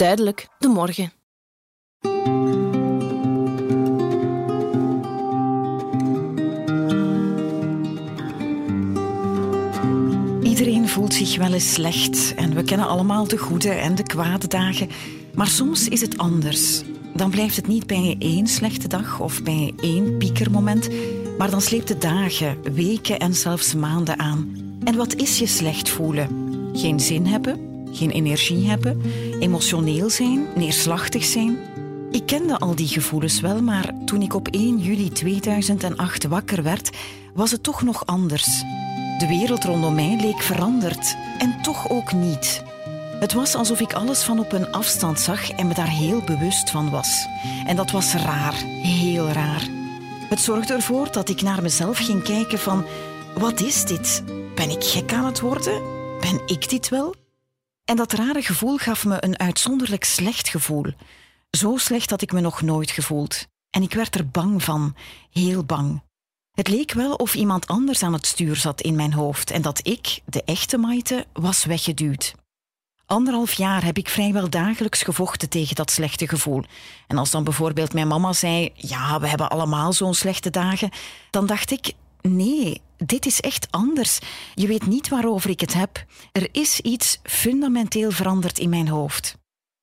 [0.00, 1.12] Duidelijk, de morgen.
[10.42, 14.46] Iedereen voelt zich wel eens slecht en we kennen allemaal de goede en de kwade
[14.46, 14.88] dagen.
[15.34, 16.82] Maar soms is het anders.
[17.14, 20.88] Dan blijft het niet bij één slechte dag of bij één piekermoment,
[21.38, 24.56] maar dan sleept het dagen, weken en zelfs maanden aan.
[24.84, 26.28] En wat is je slecht voelen?
[26.72, 29.00] Geen zin hebben, geen energie hebben,
[29.40, 31.58] emotioneel zijn, neerslachtig zijn.
[32.10, 36.90] Ik kende al die gevoelens wel, maar toen ik op 1 juli 2008 wakker werd,
[37.34, 38.62] was het toch nog anders.
[39.18, 42.62] De wereld rondom mij leek veranderd en toch ook niet.
[43.20, 46.70] Het was alsof ik alles van op een afstand zag en me daar heel bewust
[46.70, 47.26] van was.
[47.66, 49.68] En dat was raar, heel raar.
[50.28, 52.84] Het zorgde ervoor dat ik naar mezelf ging kijken van...
[53.38, 54.22] Wat is dit?
[54.54, 55.82] Ben ik gek aan het worden?
[56.20, 57.14] Ben ik dit wel?
[57.90, 60.84] En dat rare gevoel gaf me een uitzonderlijk slecht gevoel.
[61.50, 63.46] Zo slecht had ik me nog nooit gevoeld.
[63.70, 64.96] En ik werd er bang van,
[65.30, 66.02] heel bang.
[66.50, 69.86] Het leek wel of iemand anders aan het stuur zat in mijn hoofd en dat
[69.86, 72.34] ik, de echte Maite, was weggeduwd.
[73.06, 76.64] Anderhalf jaar heb ik vrijwel dagelijks gevochten tegen dat slechte gevoel.
[77.06, 80.90] En als dan bijvoorbeeld mijn mama zei: Ja, we hebben allemaal zo'n slechte dagen,
[81.30, 84.18] dan dacht ik: Nee, dit is echt anders.
[84.54, 86.04] Je weet niet waarover ik het heb.
[86.32, 89.38] Er is iets fundamenteel veranderd in mijn hoofd.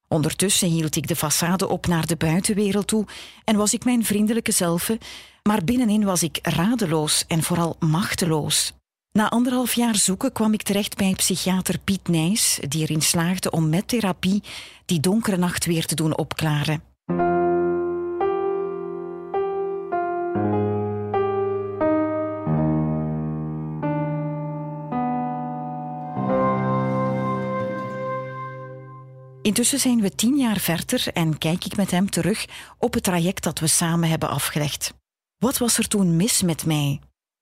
[0.07, 3.05] Ondertussen hield ik de façade op naar de buitenwereld toe
[3.43, 4.91] en was ik mijn vriendelijke zelf,
[5.43, 8.73] maar binnenin was ik radeloos en vooral machteloos.
[9.11, 13.69] Na anderhalf jaar zoeken kwam ik terecht bij psychiater Piet Nijs, die erin slaagde om
[13.69, 14.43] met therapie
[14.85, 16.83] die donkere nacht weer te doen opklaren.
[29.47, 32.45] Intussen zijn we tien jaar verder en kijk ik met hem terug
[32.77, 34.93] op het traject dat we samen hebben afgelegd.
[35.37, 36.99] Wat was er toen mis met mij?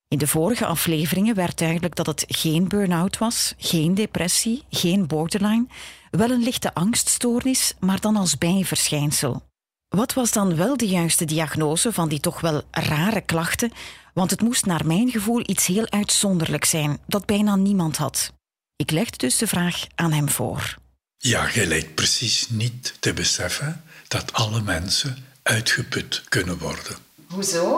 [0.08, 5.68] In de vorige afleveringen werd duidelijk dat het geen burn-out was, geen depressie, geen borderline,
[6.12, 9.42] wel een lichte angststoornis, maar dan als bijverschijnsel.
[9.88, 13.72] Wat was dan wel de juiste diagnose van die toch wel rare klachten?
[14.14, 18.34] Want het moest naar mijn gevoel iets heel uitzonderlijks zijn, dat bijna niemand had.
[18.76, 20.84] Ik legde dus de vraag aan hem voor.
[21.26, 26.98] Ja, je lijkt precies niet te beseffen dat alle mensen uitgeput kunnen worden.
[27.28, 27.70] Hoezo?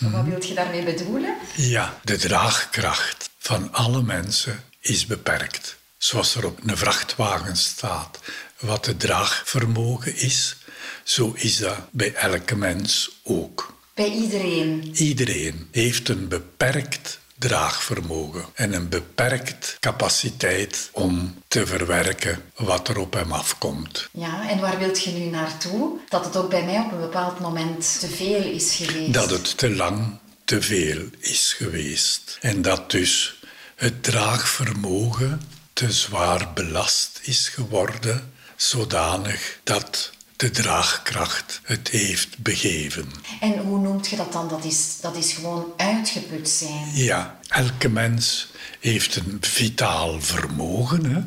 [0.00, 0.24] Wat mhm.
[0.24, 1.36] wil je daarmee bedoelen?
[1.56, 5.76] Ja, de draagkracht van alle mensen is beperkt.
[5.96, 8.20] Zoals er op een vrachtwagen staat
[8.60, 10.56] wat het draagvermogen is,
[11.02, 13.74] zo is dat bij elke mens ook.
[13.94, 14.90] Bij iedereen?
[14.94, 23.12] Iedereen heeft een beperkt draagvermogen en een beperkt capaciteit om te verwerken wat er op
[23.12, 24.08] hem afkomt.
[24.12, 25.98] Ja, en waar wilt je nu naartoe?
[26.08, 29.14] Dat het ook bij mij op een bepaald moment te veel is geweest.
[29.14, 32.38] Dat het te lang te veel is geweest.
[32.40, 33.40] En dat dus
[33.76, 35.40] het draagvermogen
[35.72, 43.08] te zwaar belast is geworden, zodanig dat de draagkracht het heeft begeven.
[43.40, 44.48] En hoe noemt je dat dan?
[44.48, 46.90] Dat is, dat is gewoon uitgeput zijn.
[46.92, 48.48] Ja, elke mens
[48.80, 51.22] heeft een vitaal vermogen, hè?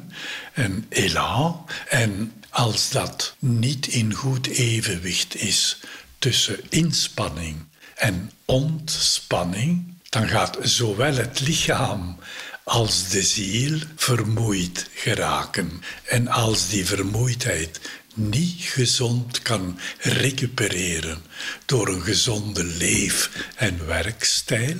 [0.63, 1.65] een elan.
[1.89, 5.79] En als dat niet in goed evenwicht is
[6.19, 7.55] tussen inspanning
[7.95, 12.17] en ontspanning, dan gaat zowel het lichaam
[12.63, 15.81] als de ziel vermoeid geraken.
[16.03, 17.79] En als die vermoeidheid
[18.19, 21.21] niet gezond kan recupereren
[21.65, 24.77] door een gezonde leef- en werkstijl,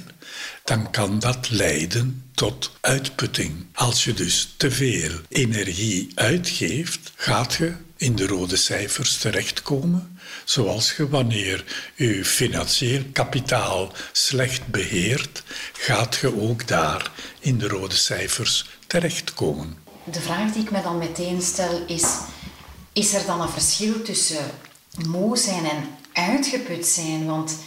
[0.63, 3.65] dan kan dat leiden tot uitputting.
[3.73, 10.95] Als je dus te veel energie uitgeeft, gaat je in de rode cijfers terechtkomen, zoals
[10.95, 11.63] je wanneer
[11.95, 19.77] je financieel kapitaal slecht beheert, gaat je ook daar in de rode cijfers terechtkomen.
[20.03, 22.05] De vraag die ik me dan meteen stel is
[22.99, 24.51] is er dan een verschil tussen
[25.07, 27.25] moe zijn en uitgeput zijn?
[27.25, 27.57] Want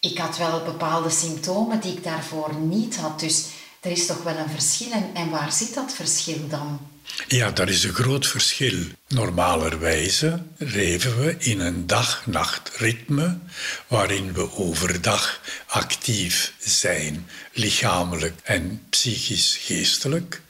[0.00, 3.20] ik had wel bepaalde symptomen die ik daarvoor niet had.
[3.20, 3.46] Dus
[3.80, 5.12] er is toch wel een verschil.
[5.14, 6.80] En, waar zit dat verschil dan?
[7.28, 8.78] Ja, daar is een groot verschil.
[9.08, 13.38] Normalerwijze leven we in een dag-nacht ritme
[13.86, 20.40] waarin we overdag actief zijn, lichamelijk en psychisch-geestelijk.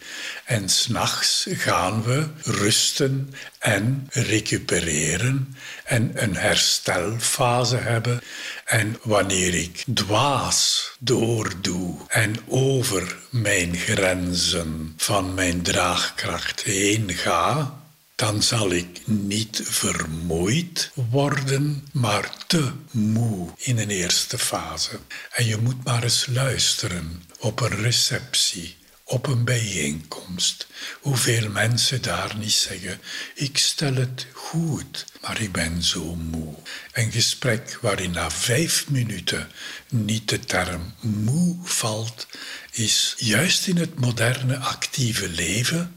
[0.44, 8.20] En s'nachts gaan we rusten en recupereren en een herstelfase hebben.
[8.64, 17.80] En wanneer ik dwaas doordoe en over mijn grenzen van mijn draagkracht heen ga,
[18.14, 24.98] dan zal ik niet vermoeid worden, maar te moe in een eerste fase.
[25.30, 28.76] En je moet maar eens luisteren op een receptie
[29.12, 30.66] op een bijeenkomst.
[31.00, 33.00] Hoeveel mensen daar niet zeggen:
[33.34, 36.54] Ik stel het goed, maar ik ben zo moe.
[36.92, 39.50] Een gesprek waarin na vijf minuten
[39.88, 42.26] niet de term moe valt,
[42.70, 45.94] is juist in het moderne actieve leven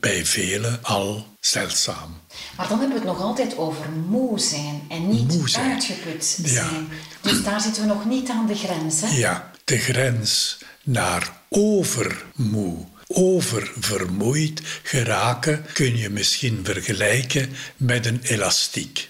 [0.00, 2.20] bij velen al zeldzaam.
[2.56, 5.70] Maar dan hebben we het nog altijd over moe zijn en niet moe zijn.
[5.70, 6.54] uitgeput zijn.
[6.54, 6.96] Ja.
[7.20, 9.00] Dus daar zitten we nog niet aan de grens.
[9.00, 9.08] Hè?
[9.08, 19.08] Ja, de grens naar overmoe, oververmoeid geraken kun je misschien vergelijken met een elastiek.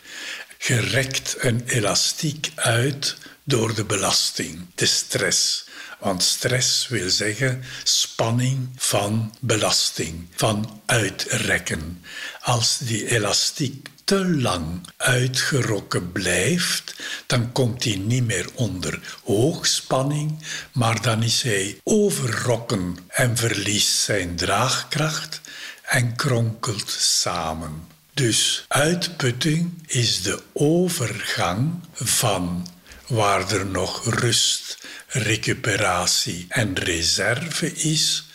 [0.58, 5.67] Je rekt een elastiek uit door de belasting, de stress.
[5.98, 12.04] Want stress wil zeggen spanning van belasting, van uitrekken.
[12.42, 16.94] Als die elastiek te lang uitgerokken blijft,
[17.26, 20.42] dan komt hij niet meer onder hoogspanning,
[20.72, 25.40] maar dan is hij overrokken en verliest zijn draagkracht
[25.82, 27.86] en kronkelt samen.
[28.14, 32.66] Dus uitputting is de overgang van
[33.06, 34.78] waar er nog rust,
[35.08, 38.26] recuperatie en reserve is,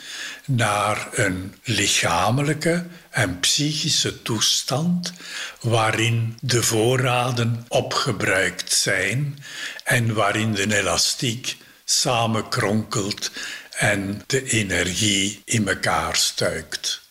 [0.46, 5.14] naar een lichamelijke en psychische toestand
[5.62, 9.44] waarin de voorraden opgebruikt zijn
[9.84, 13.31] en waarin de elastiek samenkronkelt
[13.78, 17.02] en de energie in elkaar stuikt.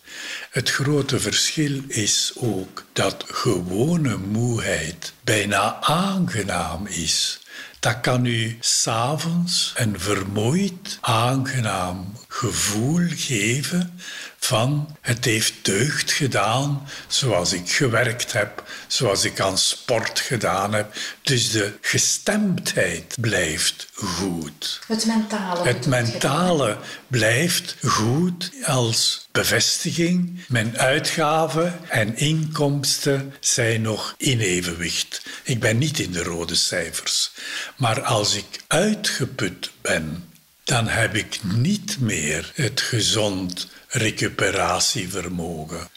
[0.51, 7.42] Het grote verschil is ook dat gewone moeheid bijna aangenaam is.
[7.83, 13.99] Dat kan u s'avonds een vermoeid, aangenaam gevoel geven
[14.45, 20.95] van het heeft deugd gedaan zoals ik gewerkt heb, zoals ik aan sport gedaan heb.
[21.23, 24.81] Dus de gestemdheid blijft goed.
[24.87, 25.65] Het mentale.
[25.65, 30.45] Het mentale blijft goed als bevestiging.
[30.49, 35.23] Mijn uitgaven en inkomsten zijn nog in evenwicht.
[35.43, 37.33] Ik ben niet in de rode cijfers.
[37.77, 40.31] Maar als ik uitgeput ben,
[40.65, 45.89] dan heb ik niet meer het gezond recuperatievermogen.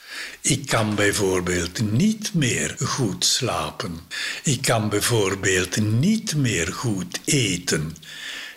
[0.42, 4.00] Ik kan bijvoorbeeld niet meer goed slapen.
[4.44, 7.96] Ik kan bijvoorbeeld niet meer goed eten.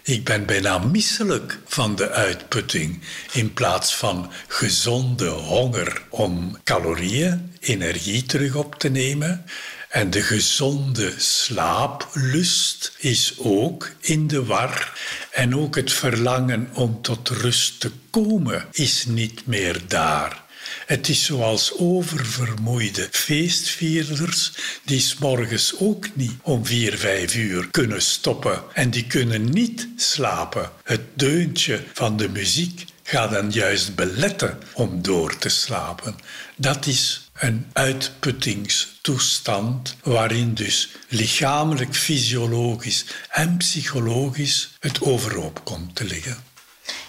[0.02, 3.00] Ik ben bijna misselijk van de uitputting
[3.32, 9.44] in plaats van gezonde honger om calorieën, energie terug op te nemen.
[9.88, 14.99] En de gezonde slaaplust is ook in de war.
[15.38, 20.43] En ook het verlangen om tot rust te komen is niet meer daar.
[20.87, 24.52] Het is zoals oververmoeide feestvierders
[24.85, 29.88] die s morgens ook niet om vier, vijf uur kunnen stoppen en die kunnen niet
[29.96, 30.70] slapen.
[30.85, 36.17] Het deuntje van de muziek gaat dan juist beletten om door te slapen.
[36.56, 46.37] Dat is een uitputtingstoestand waarin dus lichamelijk, fysiologisch en psychologisch het overhoop komt te liggen.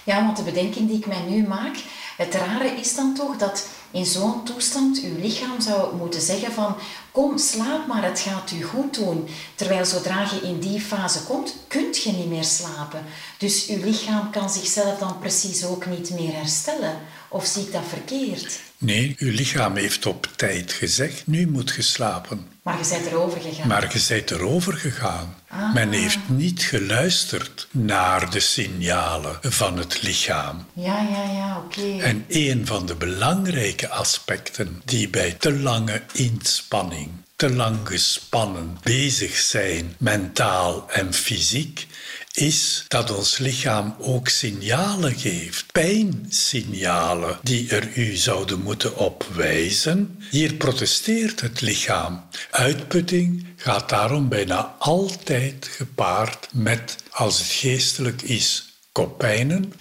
[0.04, 1.76] Ja, want de bedenking die ik mij nu maak,
[2.18, 6.76] het rare is dan toch dat in zo'n toestand uw lichaam zou moeten zeggen van
[7.12, 9.28] kom slaap maar, het gaat u goed doen.
[9.56, 13.06] Terwijl zodra je in die fase komt, kunt je niet meer slapen.
[13.38, 16.98] Dus uw lichaam kan zichzelf dan precies ook niet meer herstellen.
[17.28, 18.60] Of zie ik dat verkeerd?
[18.80, 22.48] Nee, uw lichaam heeft op tijd gezegd, nu moet je slapen.
[22.62, 23.68] Maar je bent erover gegaan.
[23.68, 25.36] Maar je bent erover gegaan.
[25.48, 25.74] Ah.
[25.74, 30.66] Men heeft niet geluisterd naar de signalen van het lichaam.
[30.74, 32.04] Ja, ja, ja, oké.
[32.04, 39.38] En een van de belangrijke aspecten die bij te lange inspanning, te lang gespannen bezig
[39.38, 41.88] zijn, mentaal en fysiek,
[42.40, 50.20] is dat ons lichaam ook signalen geeft, pijnsignalen, die er u zouden moeten opwijzen.
[50.30, 52.24] Hier protesteert het lichaam.
[52.52, 59.74] Uitputting gaat daarom bijna altijd gepaard met, als het geestelijk is, koppijnen,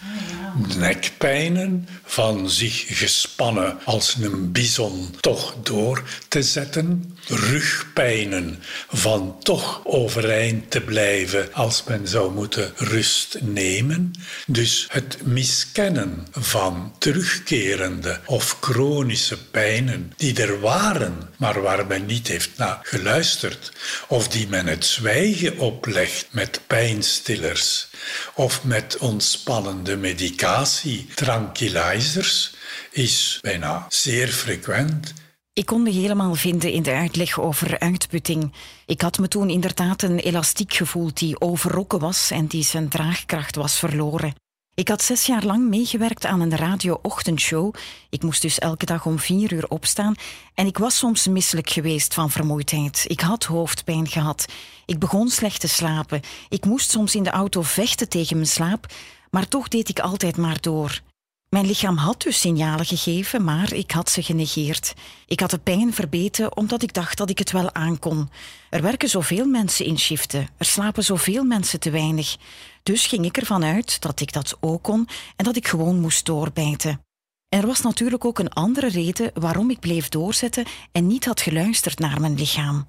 [0.77, 10.71] nekpijnen, van zich gespannen als een bison toch door te zetten, rugpijnen van toch overeind
[10.71, 14.13] te blijven als men zou moeten rust nemen.
[14.47, 22.29] Dus het miskennen van terugkerende of chronische pijnen die er waren, maar waar men niet
[22.29, 23.73] heeft naar geluisterd,
[24.09, 27.89] of die men het zwijgen oplegt met pijnstillers
[28.35, 32.55] of met ontspannende medicatie, tranquilizers,
[32.91, 35.13] is bijna zeer frequent
[35.59, 38.53] Ik kon me helemaal vinden in de uitleg over uitputting.
[38.87, 43.57] Ik had me toen inderdaad een elastiek gevoeld die overrokken was en die zijn draagkracht
[43.57, 44.35] was verloren.
[44.75, 47.75] Ik had zes jaar lang meegewerkt aan een radio-ochtendshow.
[48.11, 50.15] Ik moest dus elke dag om vier uur opstaan.
[50.55, 53.05] En ik was soms misselijk geweest van vermoeidheid.
[53.09, 54.47] Ik had hoofdpijn gehad.
[54.87, 56.21] Ik begon slecht te slapen.
[56.49, 58.87] Ik moest soms in de auto vechten tegen mijn slaap.
[59.31, 61.01] Maar toch deed ik altijd maar door.
[61.49, 64.95] Mijn lichaam had dus signalen gegeven, maar ik had ze genegeerd.
[65.27, 68.31] Ik had de pijn verbeten omdat ik dacht dat ik het wel aankon.
[68.71, 72.37] Er werken zoveel mensen in shiften, er slapen zoveel mensen te weinig.
[72.83, 76.27] Dus ging ik ervan uit dat ik dat ook kon en dat ik gewoon moest
[76.27, 77.01] doorbijten.
[77.49, 81.99] Er was natuurlijk ook een andere reden waarom ik bleef doorzetten en niet had geluisterd
[81.99, 82.85] naar mijn lichaam.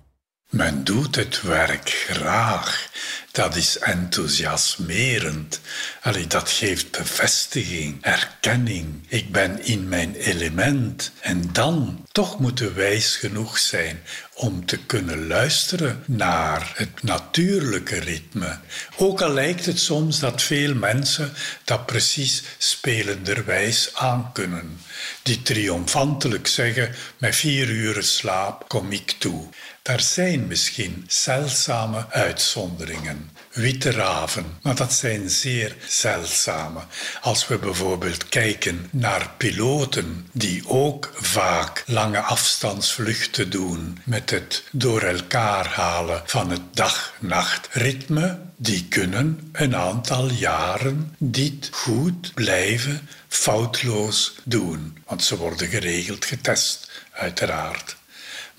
[0.49, 2.89] Men doet het werk graag.
[3.31, 5.61] Dat is enthousiasmerend.
[6.01, 9.05] Allee, dat geeft bevestiging, erkenning.
[9.07, 11.11] Ik ben in mijn element.
[11.19, 14.01] En dan toch moeten wijs genoeg zijn
[14.33, 18.59] om te kunnen luisteren naar het natuurlijke ritme.
[18.97, 24.81] Ook al lijkt het soms dat veel mensen dat precies spelenderwijs aankunnen.
[25.23, 29.47] Die triomfantelijk zeggen: met vier uren slaap kom ik toe.
[29.89, 36.79] Er zijn misschien zeldzame uitzonderingen, witte raven, maar dat zijn zeer zeldzame.
[37.21, 45.01] Als we bijvoorbeeld kijken naar piloten die ook vaak lange afstandsvluchten doen met het door
[45.01, 54.97] elkaar halen van het dag-nacht-ritme, die kunnen een aantal jaren dit goed blijven foutloos doen,
[55.05, 57.97] want ze worden geregeld getest, uiteraard.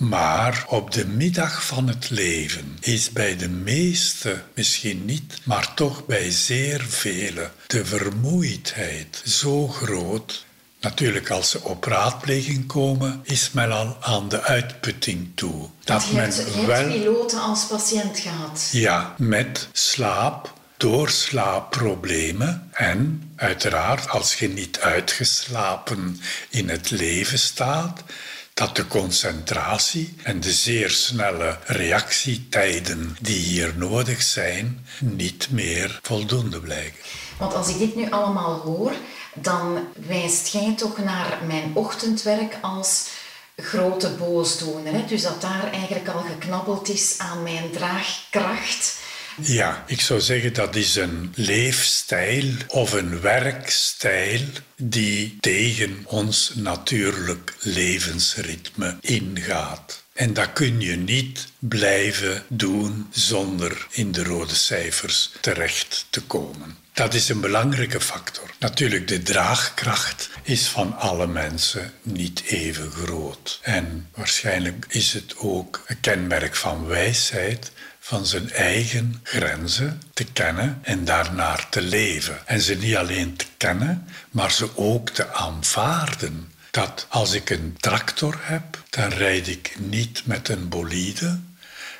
[0.00, 6.06] Maar op de middag van het leven is bij de meesten, misschien niet, maar toch
[6.06, 10.44] bij zeer velen, de vermoeidheid zo groot.
[10.80, 15.68] Natuurlijk, als ze op raadpleging komen, is men al aan de uitputting toe.
[15.84, 16.88] Dat je men hebt, wel...
[16.88, 18.68] piloten als patiënt gehad.
[18.72, 28.02] Ja, met slaap, doorslaapproblemen en uiteraard als je niet uitgeslapen in het leven staat,
[28.54, 36.60] dat de concentratie en de zeer snelle reactietijden die hier nodig zijn, niet meer voldoende
[36.60, 37.00] blijken.
[37.38, 38.92] Want als ik dit nu allemaal hoor,
[39.34, 43.08] dan wijst jij toch naar mijn ochtendwerk als
[43.56, 44.92] grote boosdoener.
[44.92, 45.04] Hè?
[45.04, 48.98] Dus dat daar eigenlijk al geknabbeld is aan mijn draagkracht
[49.36, 54.40] ja, ik zou zeggen dat is een leefstijl of een werkstijl
[54.76, 60.02] die tegen ons natuurlijk levensritme ingaat.
[60.12, 66.76] En dat kun je niet blijven doen zonder in de rode cijfers terecht te komen.
[66.92, 68.50] Dat is een belangrijke factor.
[68.58, 73.58] Natuurlijk, de draagkracht is van alle mensen niet even groot.
[73.62, 80.78] En waarschijnlijk is het ook een kenmerk van wijsheid van zijn eigen grenzen te kennen
[80.82, 82.46] en daarnaar te leven.
[82.46, 86.52] En ze niet alleen te kennen, maar ze ook te aanvaarden.
[86.70, 91.38] Dat als ik een tractor heb, dan rijd ik niet met een bolide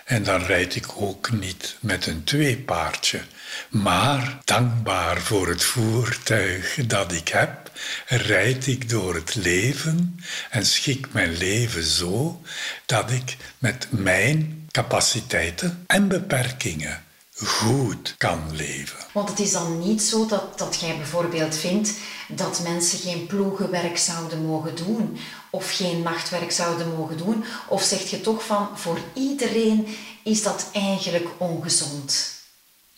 [0.05, 3.21] en dan rijd ik ook niet met een tweepaardje.
[3.69, 7.71] Maar dankbaar voor het voertuig dat ik heb,
[8.07, 12.43] rijd ik door het leven en schik mijn leven zo
[12.87, 17.05] dat ik met mijn capaciteiten en beperkingen
[17.47, 18.99] goed kan leven.
[19.13, 21.93] Want het is dan niet zo dat, dat jij bijvoorbeeld vindt
[22.29, 25.19] dat mensen geen ploegenwerk zouden mogen doen
[25.51, 27.45] of geen nachtwerk zouden mogen doen?
[27.69, 32.33] Of zeg je toch van voor iedereen is dat eigenlijk ongezond?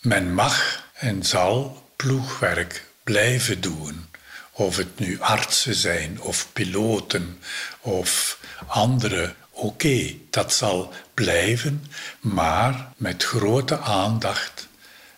[0.01, 4.05] Men mag en zal ploegwerk blijven doen.
[4.51, 7.39] Of het nu artsen zijn of piloten
[7.81, 11.85] of andere Oké, dat zal blijven,
[12.19, 14.67] maar met grote aandacht.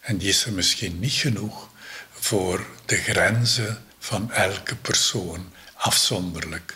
[0.01, 1.69] En die is er misschien niet genoeg
[2.11, 6.75] voor de grenzen van elke persoon afzonderlijk.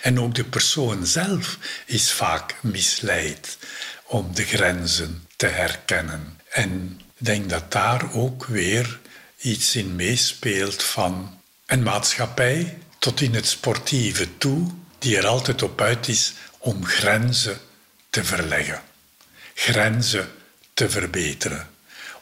[0.00, 3.58] En ook de persoon zelf is vaak misleid
[4.04, 6.40] om de grenzen te herkennen.
[6.50, 9.00] En ik denk dat daar ook weer
[9.40, 15.80] iets in meespeelt van een maatschappij tot in het sportieve toe, die er altijd op
[15.80, 17.58] uit is om grenzen
[18.10, 18.82] te verleggen,
[19.54, 20.28] grenzen
[20.74, 21.68] te verbeteren.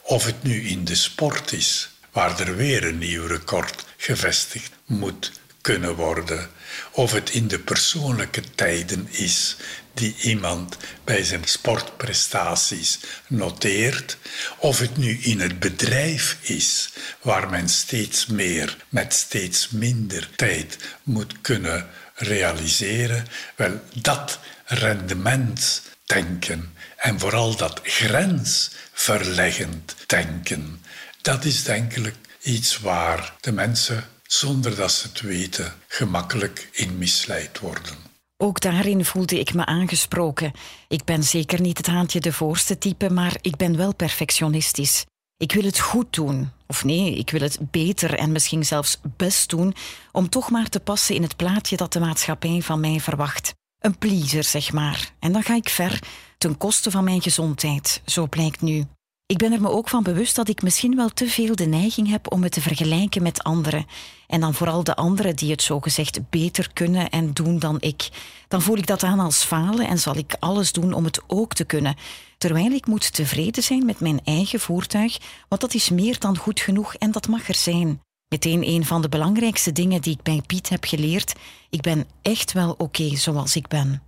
[0.03, 5.33] Of het nu in de sport is, waar er weer een nieuw record gevestigd moet
[5.61, 6.51] kunnen worden,
[6.91, 9.57] of het in de persoonlijke tijden is
[9.95, 14.19] die iemand bij zijn sportprestaties noteert,
[14.59, 20.79] of het nu in het bedrijf is waar men steeds meer met steeds minder tijd
[21.03, 23.27] moet kunnen realiseren?
[23.57, 30.83] Wel, dat rendementsdenken en vooral dat grensverleggend denken,
[31.23, 36.99] dat is denk ik iets waar de mensen, zonder dat ze het weten, gemakkelijk in
[36.99, 38.07] misleid worden.
[38.37, 40.53] Ook daarin voelde ik me aangesproken.
[40.89, 45.05] Ik ben zeker niet het haantje de voorste type, maar ik ben wel perfectionistisch.
[45.39, 46.51] Ik wil het goed doen.
[46.67, 49.75] Of nee, ik wil het beter en misschien zelfs best doen,
[50.13, 53.55] om toch maar te passen in het plaatje dat de maatschappij van mij verwacht.
[53.79, 55.13] Een pleaser, zeg maar.
[55.19, 56.03] En dan ga ik ver,
[56.39, 58.87] ten koste van mijn gezondheid, zo blijkt nu.
[59.29, 62.09] Ik ben er me ook van bewust dat ik misschien wel te veel de neiging
[62.09, 63.87] heb om me te vergelijken met anderen.
[64.27, 68.09] En dan vooral de anderen die het zogezegd beter kunnen en doen dan ik.
[68.49, 71.55] Dan voel ik dat aan als falen en zal ik alles doen om het ook
[71.55, 71.97] te kunnen.
[72.39, 75.19] Terwijl ik moet tevreden zijn met mijn eigen voertuig,
[75.49, 78.01] want dat is meer dan goed genoeg en dat mag er zijn.
[78.29, 81.33] Meteen een van de belangrijkste dingen die ik bij Piet heb geleerd:
[81.71, 84.03] ik ben echt wel oké zoals ik ben.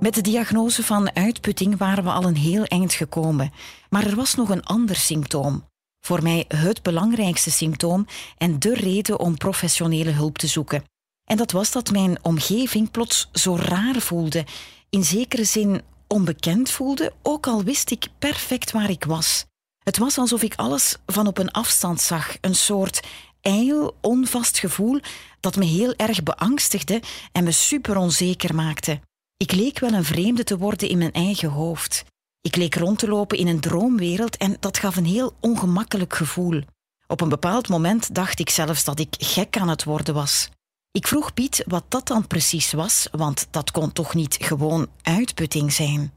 [0.00, 3.52] Met de diagnose van uitputting waren we al een heel eind gekomen.
[3.90, 5.64] Maar er was nog een ander symptoom.
[6.00, 8.06] Voor mij het belangrijkste symptoom
[8.38, 10.84] en de reden om professionele hulp te zoeken.
[11.24, 14.44] En dat was dat mijn omgeving plots zo raar voelde,
[14.90, 19.44] in zekere zin onbekend voelde, ook al wist ik perfect waar ik was.
[19.84, 23.00] Het was alsof ik alles van op een afstand zag, een soort
[23.40, 25.00] ijl, onvast gevoel
[25.40, 27.02] dat me heel erg beangstigde
[27.32, 29.00] en me super onzeker maakte.
[29.40, 32.04] Ik leek wel een vreemde te worden in mijn eigen hoofd.
[32.40, 36.62] Ik leek rond te lopen in een droomwereld en dat gaf een heel ongemakkelijk gevoel.
[37.06, 40.48] Op een bepaald moment dacht ik zelfs dat ik gek aan het worden was.
[40.92, 45.72] Ik vroeg Piet wat dat dan precies was, want dat kon toch niet gewoon uitputting
[45.72, 46.12] zijn.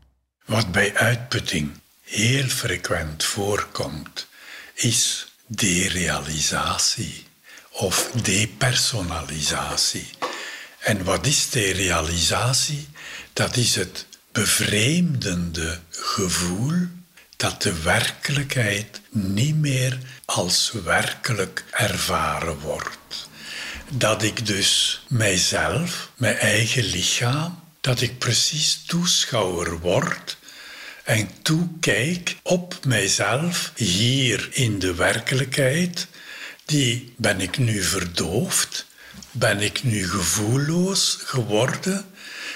[0.46, 4.28] Wat bij uitputting heel frequent voorkomt,
[4.74, 7.26] is derealisatie
[7.72, 10.08] of depersonalisatie.
[10.80, 12.88] En wat is derealisatie?
[13.34, 16.74] Dat is het bevreemdende gevoel
[17.38, 23.28] dat de werkelijkheid niet meer als werkelijk ervaren wordt.
[23.90, 30.38] Dat ik dus mijzelf, mijn eigen lichaam, dat ik precies toeschouwer word
[31.04, 36.08] en toekijk op mijzelf hier in de werkelijkheid,
[36.66, 38.86] die ben ik nu verdoofd,
[39.32, 42.06] ben ik nu gevoelloos geworden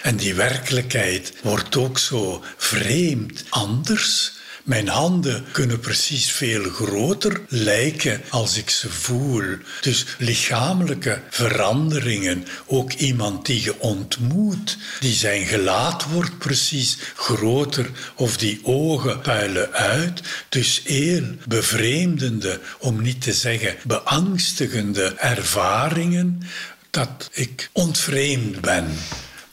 [0.01, 4.35] en die werkelijkheid wordt ook zo vreemd anders.
[4.67, 9.43] Mijn handen kunnen precies veel groter lijken als ik ze voel.
[9.81, 12.45] Dus lichamelijke veranderingen.
[12.65, 19.71] Ook iemand die je ontmoet, die zijn gelaat wordt precies groter of die ogen puilen
[19.73, 20.21] uit.
[20.49, 26.41] Dus heel bevreemdende, om niet te zeggen beangstigende ervaringen
[26.89, 28.87] dat ik ontvreemd ben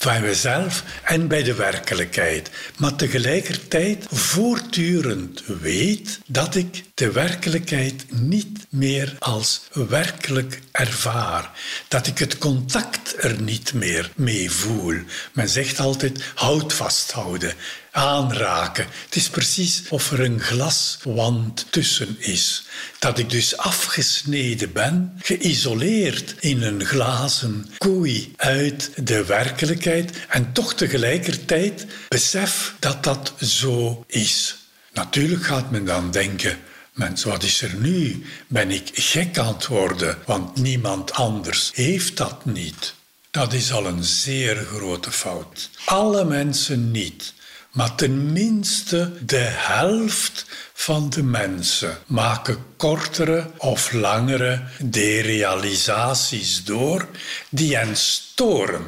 [0.04, 2.50] van mezelf en bij de werkelijkheid.
[2.76, 11.50] Maar tegelijkertijd voortdurend weet dat ik de werkelijkheid niet meer als werkelijk ervaar.
[11.88, 14.94] Dat ik het contact er niet meer mee voel.
[15.32, 17.52] Men zegt altijd houd vasthouden
[17.94, 18.86] aanraken.
[19.04, 22.64] Het is precies of er een glaswand tussen is.
[22.98, 30.74] Dat ik dus afgesneden ben, geïsoleerd in een glazen koei uit de werkelijkheid en toch
[30.74, 34.56] tegelijkertijd besef dat dat zo is.
[34.92, 36.58] Natuurlijk gaat men dan denken.
[36.92, 38.24] Mens, wat is er nu?
[38.46, 40.18] Ben ik gek aan het worden?
[40.26, 42.94] Want niemand anders heeft dat niet.
[43.30, 45.70] Dat is al een zeer grote fout.
[45.84, 47.33] Alle mensen niet.
[47.74, 57.08] Maar tenminste de helft van de mensen maken kortere of langere derealisaties door
[57.48, 58.84] die hen storen.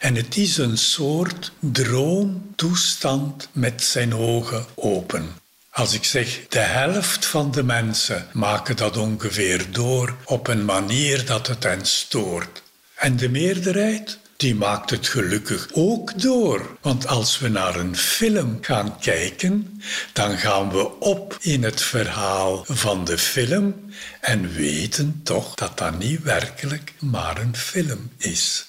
[0.00, 5.28] En het is een soort droomtoestand met zijn ogen open.
[5.70, 11.26] Als ik zeg de helft van de mensen maken dat ongeveer door op een manier
[11.26, 12.62] dat het hen stoort.
[12.94, 16.76] En de meerderheid die maakt het gelukkig ook door.
[16.80, 22.64] Want als we naar een film gaan kijken, dan gaan we op in het verhaal
[22.68, 23.74] van de film
[24.20, 28.66] en weten toch dat dat niet werkelijk maar een film is.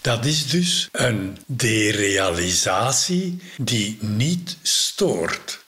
[0.00, 5.63] Dat is dus een derealisatie die niet stoort.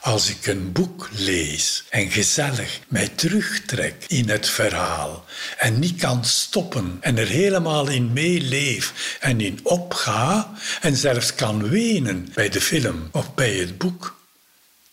[0.00, 5.24] Als ik een boek lees en gezellig mij terugtrek in het verhaal
[5.58, 11.68] en niet kan stoppen en er helemaal in meeleef en in opga en zelfs kan
[11.68, 14.18] wenen bij de film of bij het boek,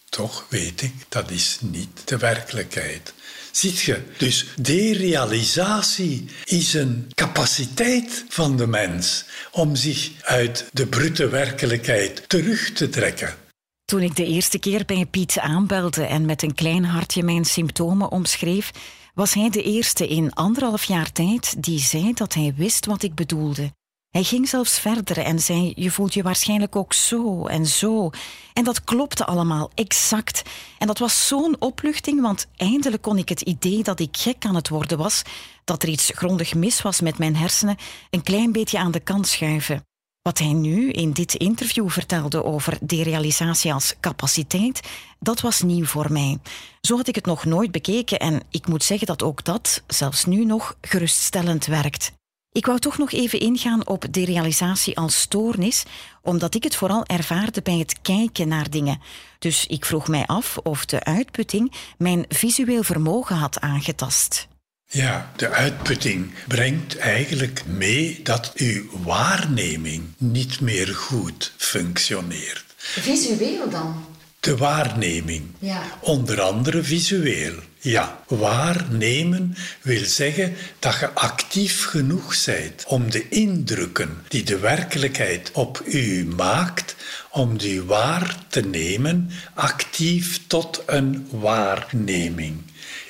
[0.09, 3.13] toch weet ik, dat is niet de werkelijkheid.
[3.51, 11.29] Ziet je, dus derealisatie is een capaciteit van de mens om zich uit de brute
[11.29, 13.46] werkelijkheid terug te trekken.
[13.91, 18.11] Toen ik de eerste keer bij Piet aanbelde en met een klein hartje mijn symptomen
[18.11, 18.71] omschreef,
[19.13, 23.15] was hij de eerste in anderhalf jaar tijd die zei dat hij wist wat ik
[23.15, 23.71] bedoelde.
[24.09, 28.09] Hij ging zelfs verder en zei: Je voelt je waarschijnlijk ook zo en zo.
[28.53, 30.41] En dat klopte allemaal exact.
[30.77, 34.55] En dat was zo'n opluchting, want eindelijk kon ik het idee dat ik gek aan
[34.55, 35.21] het worden was,
[35.63, 37.77] dat er iets grondig mis was met mijn hersenen,
[38.09, 39.86] een klein beetje aan de kant schuiven.
[40.27, 44.81] Wat hij nu in dit interview vertelde over derealisatie als capaciteit,
[45.19, 46.37] dat was nieuw voor mij.
[46.81, 50.25] Zo had ik het nog nooit bekeken en ik moet zeggen dat ook dat, zelfs
[50.25, 52.11] nu nog, geruststellend werkt.
[52.51, 55.83] Ik wou toch nog even ingaan op derealisatie als stoornis,
[56.21, 58.99] omdat ik het vooral ervaarde bij het kijken naar dingen.
[59.39, 64.47] Dus ik vroeg mij af of de uitputting mijn visueel vermogen had aangetast.
[64.89, 72.63] Ja, de uitputting brengt eigenlijk mee dat uw waarneming niet meer goed functioneert.
[72.77, 74.05] Visueel dan?
[74.39, 75.43] De waarneming.
[75.59, 75.83] Ja.
[76.01, 77.53] Onder andere visueel.
[77.79, 85.51] Ja, waarnemen wil zeggen dat je actief genoeg bent om de indrukken die de werkelijkheid
[85.53, 86.95] op u maakt,
[87.31, 92.61] om die waar te nemen, actief tot een waarneming.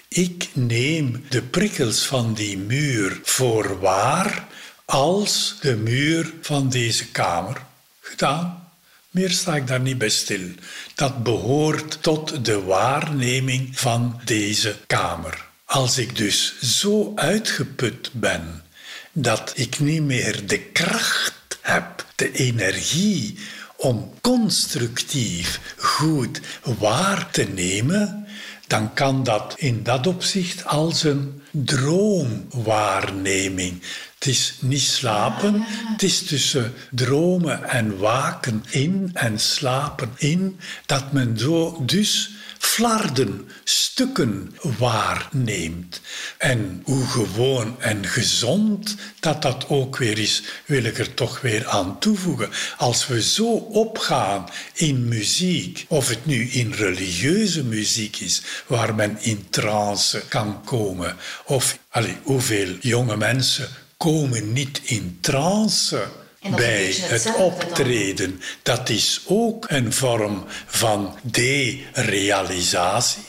[0.08, 4.48] Ik neem de prikkels van die muur voor waar
[4.86, 7.62] als de muur van deze kamer.
[8.02, 8.70] Gedaan.
[9.10, 10.50] Meer sta ik daar niet bij stil.
[10.96, 15.46] Dat behoort tot de waarneming van deze kamer.
[15.66, 18.64] Als ik dus zo uitgeput ben
[19.12, 23.38] dat ik niet meer de kracht heb, de energie
[23.76, 28.27] om constructief goed waar te nemen,
[28.68, 33.82] dan kan dat in dat opzicht als een droomwaarneming.
[34.14, 41.12] Het is niet slapen, het is tussen dromen en waken in en slapen in, dat
[41.12, 46.02] men zo dus flarden, stukken waarneemt.
[46.38, 51.68] En hoe gewoon en gezond dat dat ook weer is, wil ik er toch weer
[51.68, 52.50] aan toevoegen.
[52.78, 59.18] Als we zo opgaan in muziek, of het nu in religieuze muziek is, waar men
[59.22, 61.16] in trance kan komen,
[61.46, 66.08] of allez, hoeveel jonge mensen komen niet in trance
[66.56, 68.42] bij het optreden.
[68.64, 73.24] Dat is ook een vorm van derealisatie.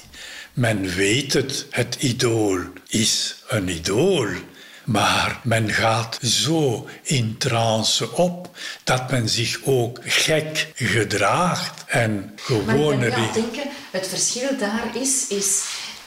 [0.52, 4.26] Men weet het, het idool is een idool.
[4.84, 8.50] Maar men gaat zo in trance op
[8.84, 12.98] dat men zich ook gek gedraagt en gewoon.
[12.98, 15.64] Maar ik denken, het verschil daar is, is,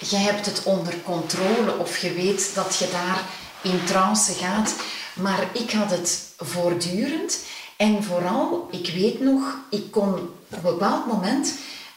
[0.09, 3.21] je hebt het onder controle of je weet dat je daar
[3.61, 4.75] in trance gaat.
[5.13, 7.39] Maar ik had het voortdurend.
[7.77, 11.53] En vooral, ik weet nog, ik kon op een bepaald moment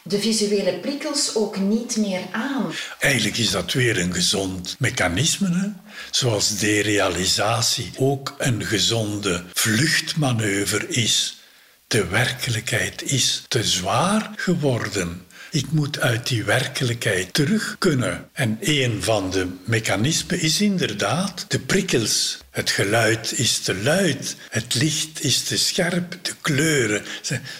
[0.07, 2.71] de visuele prikkels ook niet meer aan.
[2.99, 5.67] Eigenlijk is dat weer een gezond mechanisme, hè?
[6.11, 11.39] zoals derealisatie ook een gezonde vluchtmanoeuvre is.
[11.87, 15.24] De werkelijkheid is te zwaar geworden.
[15.55, 18.29] Ik moet uit die werkelijkheid terug kunnen.
[18.33, 22.37] En een van de mechanismen is inderdaad de prikkels.
[22.51, 27.03] Het geluid is te luid, het licht is te scherp, de kleuren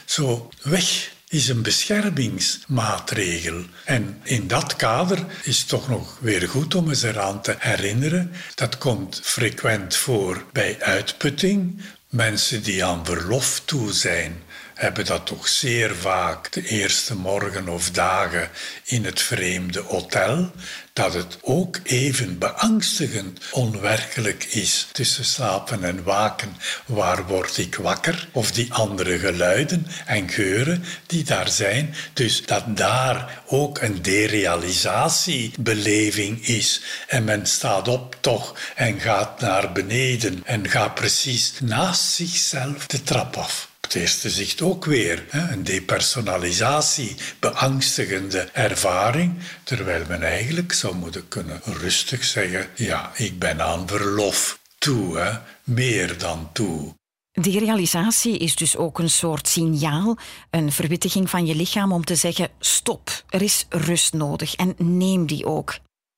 [0.05, 3.63] zo weg is een beschermingsmaatregel.
[3.85, 8.31] En in dat kader is het toch nog weer goed om eens eraan te herinneren.
[8.55, 11.81] Dat komt frequent voor bij uitputting.
[12.09, 14.41] Mensen die aan verlof toe zijn,
[14.75, 18.49] hebben dat toch zeer vaak de eerste morgen of dagen
[18.83, 20.51] in het vreemde hotel,
[20.93, 26.55] dat het ook even beangstigend onwerkelijk is tussen slapen en waken.
[26.85, 28.27] Waar word ik wakker?
[28.31, 31.95] Of die andere geluiden en geuren die daar zijn.
[32.13, 36.81] Dus dat daar ook een derealisatiebeleving is.
[37.07, 43.03] En men staat op toch en gaat naar beneden en gaat precies naast zichzelf de
[43.03, 45.25] trap af het eerste zicht ook weer.
[45.29, 53.61] Een depersonalisatie, beangstigende ervaring, terwijl men eigenlijk zou moeten kunnen rustig zeggen, ja, ik ben
[53.61, 55.31] aan verlof toe, hè?
[55.63, 56.93] meer dan toe.
[57.31, 60.17] Die realisatie is dus ook een soort signaal,
[60.49, 65.25] een verwittiging van je lichaam om te zeggen: stop, er is rust nodig en neem
[65.25, 65.75] die ook.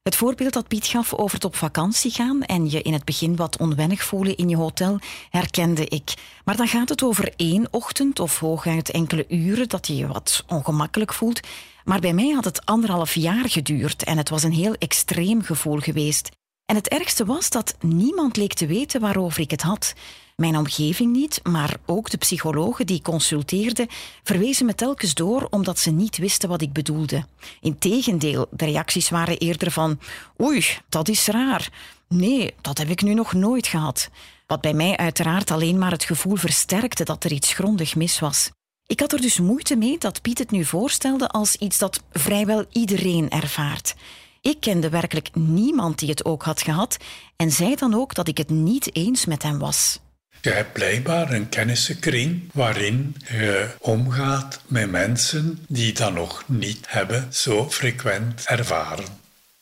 [0.07, 3.35] Het voorbeeld dat Piet gaf over het op vakantie gaan en je in het begin
[3.35, 6.13] wat onwennig voelen in je hotel, herkende ik.
[6.45, 10.43] Maar dan gaat het over één ochtend of hooguit enkele uren dat je je wat
[10.47, 11.39] ongemakkelijk voelt.
[11.83, 15.79] Maar bij mij had het anderhalf jaar geduurd en het was een heel extreem gevoel
[15.79, 16.29] geweest.
[16.65, 19.93] En het ergste was dat niemand leek te weten waarover ik het had.
[20.41, 23.87] Mijn omgeving niet, maar ook de psychologen die consulteerden,
[24.23, 27.25] verwezen me telkens door omdat ze niet wisten wat ik bedoelde.
[27.61, 29.99] Integendeel, de reacties waren eerder van:
[30.41, 31.69] Oei, dat is raar.
[32.07, 34.09] Nee, dat heb ik nu nog nooit gehad.
[34.47, 38.51] Wat bij mij uiteraard alleen maar het gevoel versterkte dat er iets grondig mis was.
[38.85, 42.65] Ik had er dus moeite mee dat Piet het nu voorstelde als iets dat vrijwel
[42.71, 43.95] iedereen ervaart.
[44.41, 46.97] Ik kende werkelijk niemand die het ook had gehad
[47.35, 49.99] en zei dan ook dat ik het niet eens met hem was.
[50.41, 57.27] Je hebt blijkbaar een kennissenkring waarin je omgaat met mensen die dat nog niet hebben
[57.33, 59.05] zo frequent ervaren.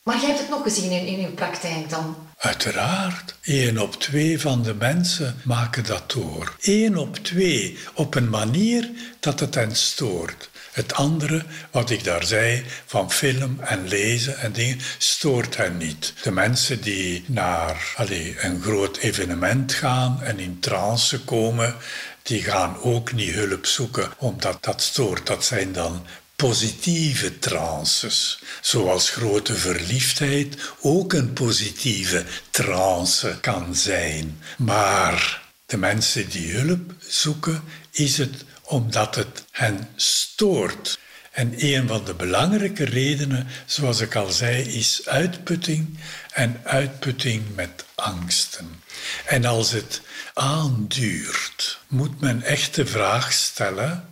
[0.02, 2.16] Maar jij hebt het nog gezien in, in uw praktijk dan?
[2.36, 3.34] Uiteraard.
[3.42, 6.56] Eén op twee van de mensen maken dat door.
[6.60, 10.50] Eén op twee op een manier dat het hen stoort.
[10.76, 16.12] Het andere, wat ik daar zei, van film en lezen en dingen, stoort hen niet.
[16.22, 21.76] De mensen die naar allez, een groot evenement gaan en in trance komen,
[22.22, 25.26] die gaan ook niet hulp zoeken omdat dat stoort.
[25.26, 34.40] Dat zijn dan positieve trances, zoals grote verliefdheid ook een positieve trance kan zijn.
[34.58, 40.98] Maar de mensen die hulp zoeken, is het omdat het hen stoort.
[41.30, 45.98] En een van de belangrijke redenen, zoals ik al zei, is uitputting
[46.32, 48.82] en uitputting met angsten.
[49.26, 50.00] En als het
[50.34, 54.08] aanduurt, moet men echt de vraag stellen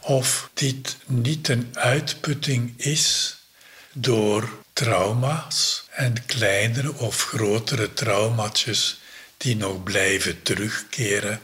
[0.00, 3.36] of dit niet een uitputting is
[3.92, 9.00] door trauma's en kleinere of grotere traumatjes
[9.36, 11.40] die nog blijven terugkeren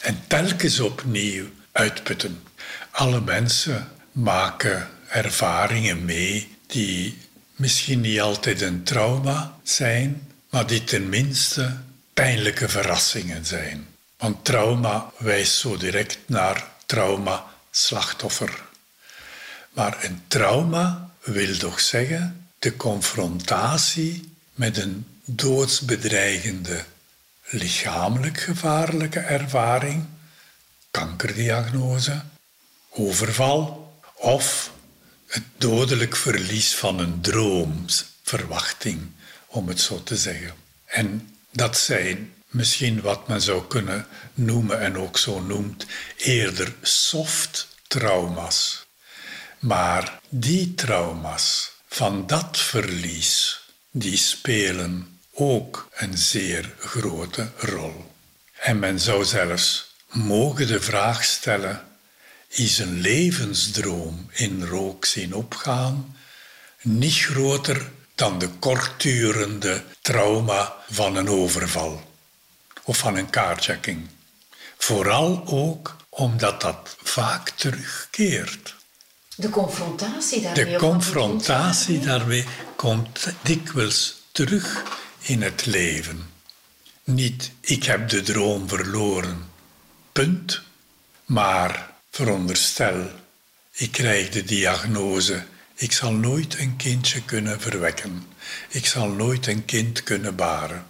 [0.00, 2.42] en telkens opnieuw uitputten.
[2.90, 7.18] Alle mensen maken ervaringen mee die
[7.56, 11.76] misschien niet altijd een trauma zijn, maar die tenminste
[12.14, 13.86] pijnlijke verrassingen zijn.
[14.16, 18.62] Want trauma wijst zo direct naar trauma-slachtoffer.
[19.70, 26.84] Maar een trauma wil toch zeggen de confrontatie met een doodsbedreigende
[27.50, 30.04] lichamelijk gevaarlijke ervaring
[30.90, 32.22] kankerdiagnose,
[32.90, 34.72] overval of
[35.26, 39.10] het dodelijk verlies van een droomverwachting,
[39.46, 40.54] om het zo te zeggen.
[40.84, 47.68] En dat zijn misschien wat men zou kunnen noemen en ook zo noemt, eerder soft
[47.86, 48.86] trauma's.
[49.58, 58.10] Maar die trauma's van dat verlies, die spelen ook een zeer grote rol.
[58.60, 61.84] En men zou zelfs mogen de vraag stellen:
[62.48, 66.16] is een levensdroom in rook zien opgaan
[66.82, 72.02] niet groter dan de kortdurende trauma van een overval
[72.82, 74.08] of van een carjacking?
[74.76, 78.74] Vooral ook omdat dat vaak terugkeert.
[79.34, 80.64] De confrontatie daarmee.
[80.64, 82.44] De confrontatie daarmee
[82.76, 84.82] komt dikwijls terug
[85.20, 86.28] in het leven.
[87.04, 89.49] Niet ik heb de droom verloren,
[90.20, 90.60] Punt.
[91.24, 93.10] Maar veronderstel,
[93.72, 98.26] ik krijg de diagnose, ik zal nooit een kindje kunnen verwekken.
[98.68, 100.86] Ik zal nooit een kind kunnen baren.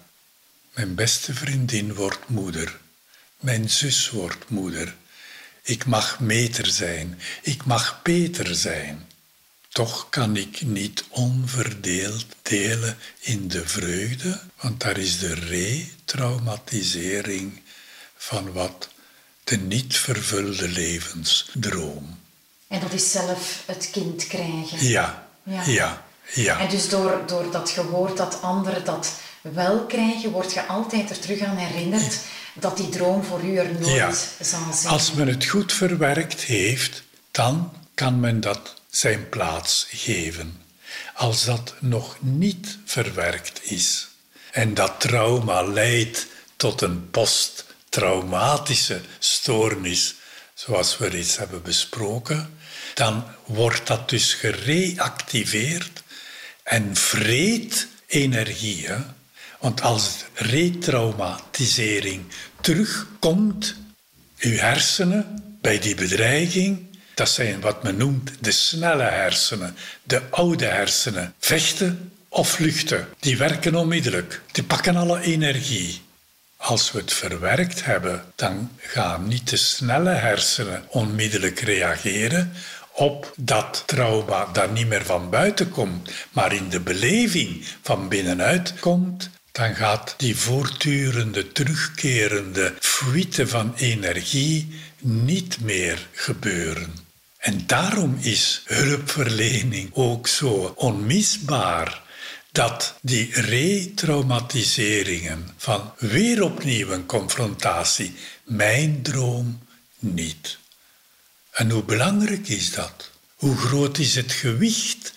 [0.75, 2.79] Mijn beste vriendin wordt moeder.
[3.41, 4.97] Mijn zus wordt moeder.
[5.63, 7.21] Ik mag meter zijn.
[7.43, 9.09] Ik mag Peter zijn.
[9.69, 17.61] Toch kan ik niet onverdeeld delen in de vreugde, want daar is de retraumatisering
[18.17, 18.90] van wat
[19.51, 22.19] de niet vervulde levensdroom.
[22.69, 24.89] En dat is zelf het kind krijgen.
[24.89, 26.05] Ja, ja, ja.
[26.35, 26.61] ja.
[26.61, 31.11] En dus door, door dat je hoort dat anderen dat wel krijgen, word je altijd
[31.11, 32.19] er terug aan herinnerd
[32.55, 34.93] dat die droom voor u er nooit zal zijn.
[34.93, 40.63] Als men het goed verwerkt heeft, dan kan men dat zijn plaats geven.
[41.15, 44.09] Als dat nog niet verwerkt is
[44.51, 50.15] en dat trauma leidt tot een post traumatische stoornis,
[50.55, 52.59] zoals we reeds hebben besproken,
[52.95, 56.03] dan wordt dat dus gereactiveerd
[56.63, 58.89] en vreet energie.
[59.59, 62.25] Want als retraumatisering
[62.61, 63.75] terugkomt,
[64.39, 70.65] uw hersenen bij die bedreiging, dat zijn wat men noemt de snelle hersenen, de oude
[70.65, 71.35] hersenen.
[71.39, 74.41] Vechten of vluchten, die werken onmiddellijk.
[74.53, 76.01] Die pakken alle energie.
[76.61, 82.53] Als we het verwerkt hebben, dan gaan niet de snelle hersenen onmiddellijk reageren
[82.93, 88.75] op dat trauma dat niet meer van buiten komt, maar in de beleving van binnenuit
[88.81, 96.95] komt, dan gaat die voortdurende, terugkerende fuite van energie niet meer gebeuren.
[97.39, 102.03] En daarom is hulpverlening ook zo onmisbaar
[102.53, 109.63] dat die retraumatiseringen van weer opnieuw een confrontatie, mijn droom
[109.99, 110.59] niet.
[111.51, 113.11] En hoe belangrijk is dat?
[113.35, 115.13] Hoe groot is het gewicht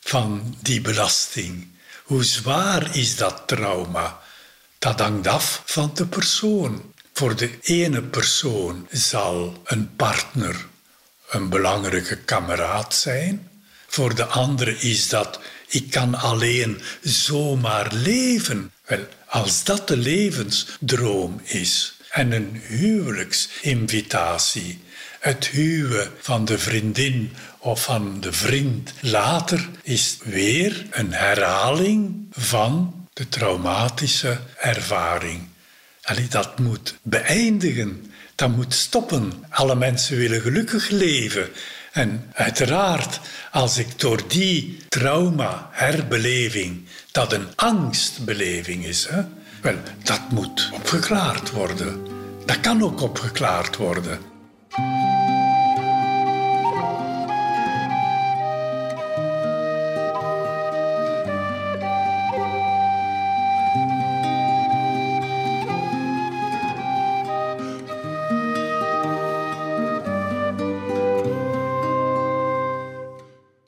[0.00, 1.68] van die belasting?
[2.04, 4.20] Hoe zwaar is dat trauma?
[4.78, 6.92] Dat hangt af van de persoon.
[7.12, 10.70] Voor de ene persoon zal een partner
[11.32, 13.50] een belangrijke kameraad zijn.
[13.86, 15.40] Voor de andere is dat
[15.72, 18.72] ik kan alleen zomaar leven.
[18.86, 24.78] Wel, als dat de levensdroom is en een huwelijksinvitatie,
[25.20, 33.06] het huwen van de vriendin of van de vriend later is weer een herhaling van
[33.12, 35.48] de traumatische ervaring.
[36.02, 39.32] Allee, dat moet beëindigen, dat moet stoppen.
[39.48, 41.48] Alle mensen willen gelukkig leven.
[41.92, 49.22] En uiteraard, als ik door die trauma-herbeleving, dat een angstbeleving is, hè,
[49.62, 52.06] wel, dat moet opgeklaard worden.
[52.46, 54.18] Dat kan ook opgeklaard worden.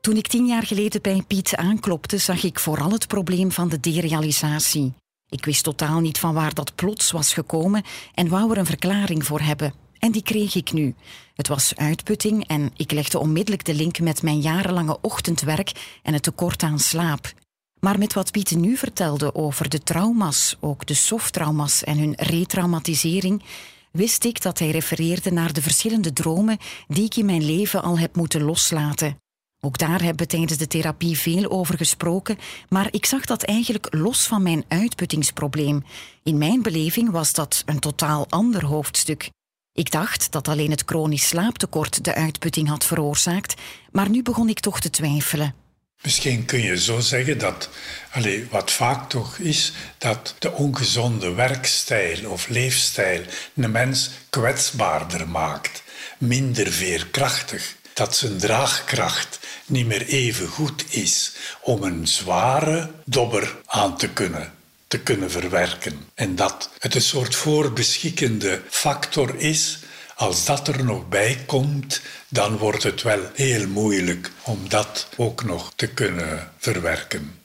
[0.05, 3.81] Toen ik tien jaar geleden bij Piet aanklopte, zag ik vooral het probleem van de
[3.81, 4.95] derealisatie.
[5.29, 7.83] Ik wist totaal niet van waar dat plots was gekomen
[8.15, 9.75] en wou er een verklaring voor hebben.
[9.99, 10.95] En die kreeg ik nu.
[11.35, 16.23] Het was uitputting en ik legde onmiddellijk de link met mijn jarenlange ochtendwerk en het
[16.23, 17.33] tekort aan slaap.
[17.81, 23.43] Maar met wat Piet nu vertelde over de trauma's, ook de softtrauma's en hun retraumatisering,
[23.91, 27.99] wist ik dat hij refereerde naar de verschillende dromen die ik in mijn leven al
[27.99, 29.23] heb moeten loslaten.
[29.65, 33.87] Ook daar hebben we tijdens de therapie veel over gesproken, maar ik zag dat eigenlijk
[33.91, 35.85] los van mijn uitputtingsprobleem.
[36.23, 39.31] In mijn beleving was dat een totaal ander hoofdstuk.
[39.73, 43.55] Ik dacht dat alleen het chronisch slaaptekort de uitputting had veroorzaakt,
[43.91, 45.55] maar nu begon ik toch te twijfelen.
[46.03, 47.69] Misschien kun je zo zeggen dat,
[48.13, 53.23] allez, wat vaak toch is, dat de ongezonde werkstijl of leefstijl
[53.55, 55.83] een mens kwetsbaarder maakt,
[56.19, 63.97] minder veerkrachtig, dat zijn draagkracht niet meer even goed is om een zware dobber aan
[63.97, 64.53] te kunnen,
[64.87, 66.09] te kunnen verwerken.
[66.15, 69.79] En dat het een soort voorbeschikkende factor is.
[70.17, 75.45] Als dat er nog bij komt, dan wordt het wel heel moeilijk om dat ook
[75.45, 77.39] nog te kunnen verwerken.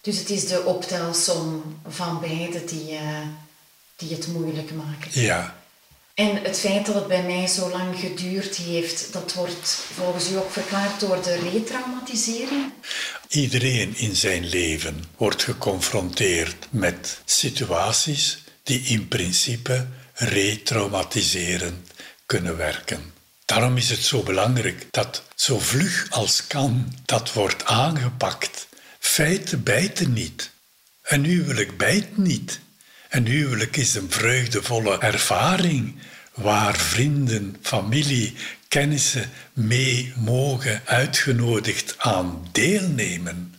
[0.00, 3.18] Dus het is de optelsom van beide die, uh,
[3.96, 5.20] die het moeilijk maken.
[5.20, 5.61] Ja,
[6.14, 10.36] en het feit dat het bij mij zo lang geduurd heeft, dat wordt volgens u
[10.36, 12.72] ook verklaard door de retraumatisering?
[13.28, 21.90] Iedereen in zijn leven wordt geconfronteerd met situaties die in principe retraumatiserend
[22.26, 23.12] kunnen werken.
[23.44, 28.68] Daarom is het zo belangrijk dat zo vlug als kan dat wordt aangepakt.
[28.98, 30.50] Feiten bijten niet.
[31.02, 32.60] Een huwelijk bijt niet.
[33.12, 35.94] Een huwelijk is een vreugdevolle ervaring
[36.34, 38.34] waar vrienden, familie,
[38.68, 43.54] kennissen mee mogen uitgenodigd aan deelnemen.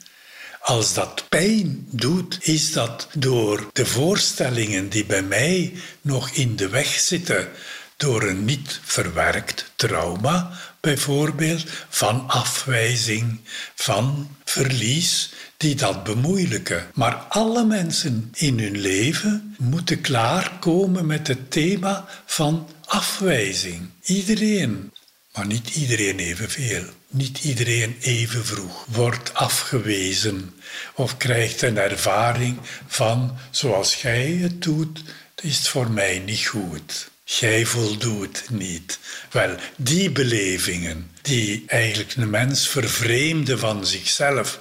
[0.62, 6.70] Als dat pijn doet, is dat door de voorstellingen die bij mij nog in de
[6.70, 7.50] weg zitten,
[7.98, 13.40] door een niet verwerkt trauma, bijvoorbeeld van afwijzing,
[13.76, 15.33] van verlies,
[15.64, 16.88] die dat bemoeilijken.
[16.94, 23.90] Maar alle mensen in hun leven moeten klaarkomen met het thema van afwijzing.
[24.04, 24.92] Iedereen,
[25.34, 26.84] maar niet iedereen evenveel.
[27.08, 30.54] Niet iedereen even vroeg wordt afgewezen
[30.94, 32.58] of krijgt een ervaring
[32.88, 35.04] van zoals jij het doet,
[35.42, 37.10] is het voor mij niet goed.
[37.24, 39.00] Jij voldoet niet.
[39.32, 44.60] Wel, die belevingen die eigenlijk een mens vervreemden van zichzelf,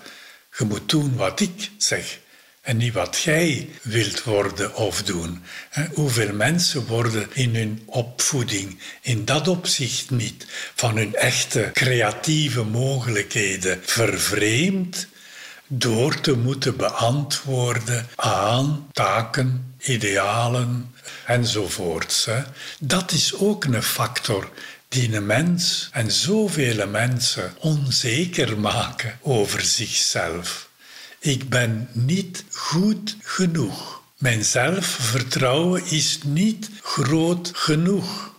[0.59, 2.21] je moet doen wat ik zeg.
[2.63, 5.43] en niet wat jij wilt worden of doen.
[5.95, 13.81] Hoeveel mensen worden in hun opvoeding in dat opzicht niet van hun echte creatieve mogelijkheden
[13.83, 15.07] vervreemd
[15.67, 20.95] door te moeten beantwoorden aan taken, idealen
[21.27, 22.29] enzovoorts.
[22.79, 24.51] Dat is ook een factor
[24.93, 30.69] die een mens en zoveel mensen onzeker maken over zichzelf.
[31.19, 34.03] Ik ben niet goed genoeg.
[34.19, 38.35] Mijn zelfvertrouwen is niet groot genoeg.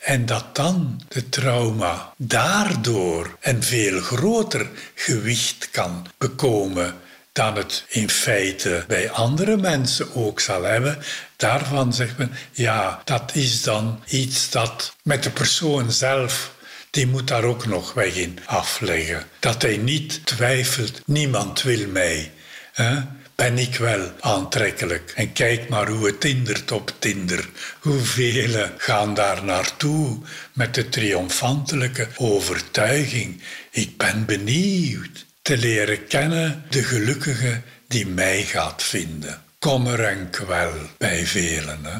[0.00, 6.94] En dat dan de trauma daardoor een veel groter gewicht kan bekomen
[7.40, 10.98] dan het in feite bij andere mensen ook zal hebben.
[11.36, 16.52] Daarvan zegt men, ja, dat is dan iets dat met de persoon zelf
[16.90, 19.24] die moet daar ook nog weg in afleggen.
[19.38, 22.32] Dat hij niet twijfelt, niemand wil mij.
[22.72, 23.02] Hè?
[23.34, 25.12] Ben ik wel aantrekkelijk?
[25.16, 27.48] En kijk maar hoe het tindert op Tinder.
[27.78, 30.18] Hoeveel gaan daar naartoe
[30.52, 33.42] met de triomfantelijke overtuiging.
[33.70, 39.42] Ik ben benieuwd te leren kennen de gelukkige die mij gaat vinden.
[39.58, 41.84] Kommer en kwel bij velen.
[41.84, 41.98] Hè?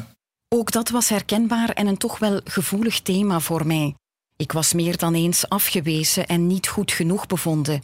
[0.49, 3.95] Ook dat was herkenbaar en een toch wel gevoelig thema voor mij.
[4.35, 7.83] Ik was meer dan eens afgewezen en niet goed genoeg bevonden.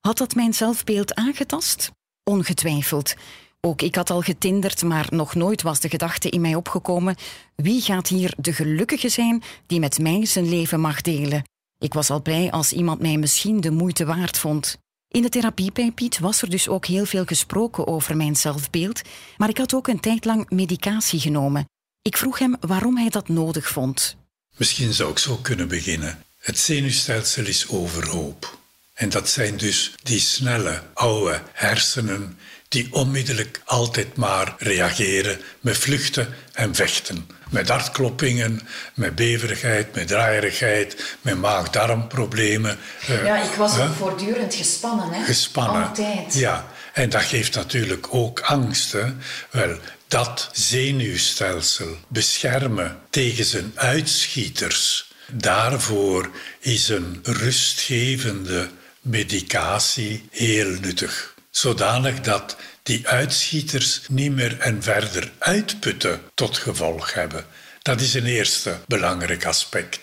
[0.00, 1.90] Had dat mijn zelfbeeld aangetast?
[2.24, 3.14] Ongetwijfeld.
[3.60, 7.16] Ook ik had al getinderd, maar nog nooit was de gedachte in mij opgekomen:
[7.54, 11.42] wie gaat hier de gelukkige zijn die met mij zijn leven mag delen?
[11.78, 14.78] Ik was al blij als iemand mij misschien de moeite waard vond.
[15.08, 19.02] In de therapie bij Piet was er dus ook heel veel gesproken over mijn zelfbeeld,
[19.36, 21.68] maar ik had ook een tijd lang medicatie genomen.
[22.02, 24.16] Ik vroeg hem waarom hij dat nodig vond.
[24.56, 26.24] Misschien zou ik zo kunnen beginnen.
[26.38, 28.58] Het zenuwstelsel is overhoop.
[28.94, 32.38] En dat zijn dus die snelle, oude hersenen
[32.68, 37.26] die onmiddellijk altijd maar reageren met vluchten en vechten.
[37.50, 38.60] Met hartkloppingen,
[38.94, 42.78] met beverigheid, met draaierigheid, met maag-darmproblemen.
[43.06, 45.12] Eh, ja, ik was ook voortdurend gespannen.
[45.12, 45.24] Hè?
[45.24, 45.86] Gespannen.
[45.86, 46.34] Altijd.
[46.34, 48.92] Ja, en dat geeft natuurlijk ook angst.
[48.92, 49.04] Hè?
[49.50, 55.12] Wel, dat zenuwstelsel beschermen tegen zijn uitschieters.
[55.32, 58.68] Daarvoor is een rustgevende
[59.00, 61.36] medicatie heel nuttig.
[61.58, 67.46] Zodanig dat die uitschieters niet meer en verder uitputten tot gevolg hebben.
[67.82, 70.00] Dat is een eerste belangrijk aspect.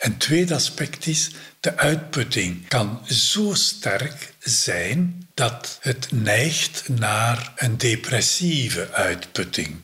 [0.00, 1.30] Een tweede aspect is,
[1.60, 9.76] de uitputting kan zo sterk zijn dat het neigt naar een depressieve uitputting.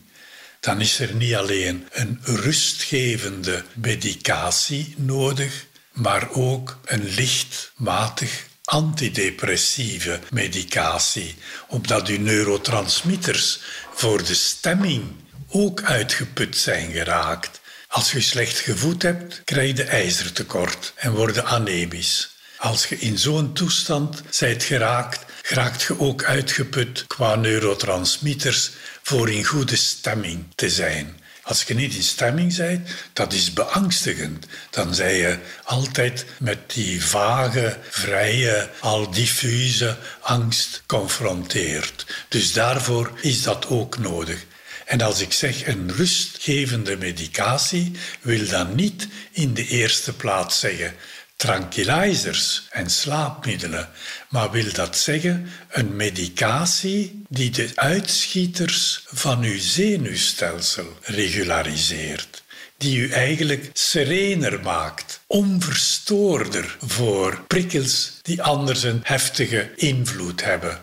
[0.60, 11.34] Dan is er niet alleen een rustgevende medicatie nodig, maar ook een lichtmatig antidepressieve medicatie,
[11.68, 13.60] omdat uw neurotransmitters
[13.94, 15.12] voor de stemming
[15.48, 17.60] ook uitgeput zijn geraakt.
[17.88, 22.36] Als je slecht gevoed hebt, krijg je ijzertekort en word anemisch.
[22.56, 28.70] Als je in zo'n toestand zijt geraakt, geraakt je ook uitgeput qua neurotransmitters
[29.02, 31.22] voor in goede stemming te zijn.
[31.44, 34.46] Als je niet in stemming bent, dat is beangstigend.
[34.70, 42.06] Dan zij je altijd met die vage, vrije, al diffuse angst confronteerd.
[42.28, 44.44] Dus daarvoor is dat ook nodig.
[44.84, 50.94] En als ik zeg een rustgevende medicatie, wil dat niet in de eerste plaats zeggen
[51.36, 53.88] tranquilizers en slaapmiddelen,
[54.34, 62.42] maar wil dat zeggen een medicatie die de uitschieters van uw zenuwstelsel regulariseert,
[62.76, 70.80] die u eigenlijk serener maakt, onverstoorder voor prikkels die anders een heftige invloed hebben.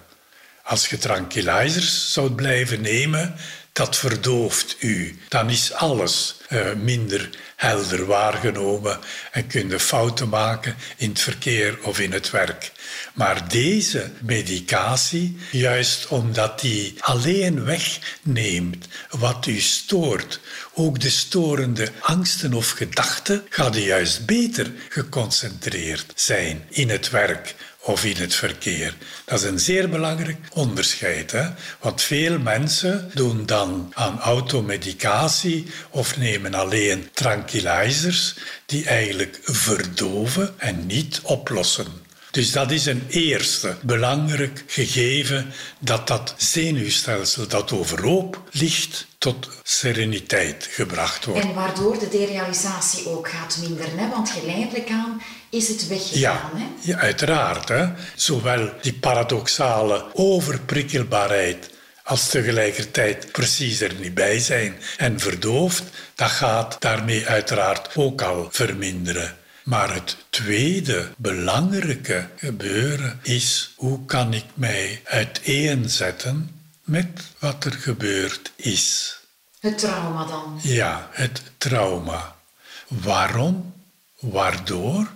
[0.64, 3.36] Als je tranquilizers zou blijven nemen,
[3.74, 5.20] dat verdooft u.
[5.28, 9.00] Dan is alles uh, minder helder waargenomen
[9.32, 12.72] en kun je fouten maken in het verkeer of in het werk.
[13.14, 20.40] Maar deze medicatie, juist omdat die alleen wegneemt wat u stoort,
[20.74, 27.56] ook de storende angsten of gedachten, gaat u juist beter geconcentreerd zijn in het werk
[27.84, 28.96] of in het verkeer.
[29.26, 31.32] Dat is een zeer belangrijk onderscheid.
[31.32, 31.50] Hè?
[31.80, 38.36] Want veel mensen doen dan aan automedicatie of nemen alleen tranquilizers
[38.66, 42.01] die eigenlijk verdoven en niet oplossen.
[42.32, 50.68] Dus dat is een eerste belangrijk gegeven dat dat zenuwstelsel dat overhoop ligt tot sereniteit
[50.72, 51.46] gebracht wordt.
[51.46, 56.20] En waardoor de derealisatie ook gaat minderen, want geleidelijk aan is het weggegaan.
[56.20, 56.66] Ja, hè?
[56.82, 57.70] ja uiteraard.
[57.70, 57.88] Hè?
[58.16, 61.70] Zowel die paradoxale overprikkelbaarheid
[62.04, 65.84] als tegelijkertijd precies er niet bij zijn en verdoofd,
[66.16, 69.38] dat gaat daarmee uiteraard ook al verminderen.
[69.72, 77.08] Maar het tweede belangrijke gebeuren is hoe kan ik mij uiteenzetten met
[77.40, 79.16] wat er gebeurd is.
[79.60, 80.60] Het trauma dan?
[80.62, 82.36] Ja, het trauma.
[82.88, 83.74] Waarom,
[84.20, 85.12] waardoor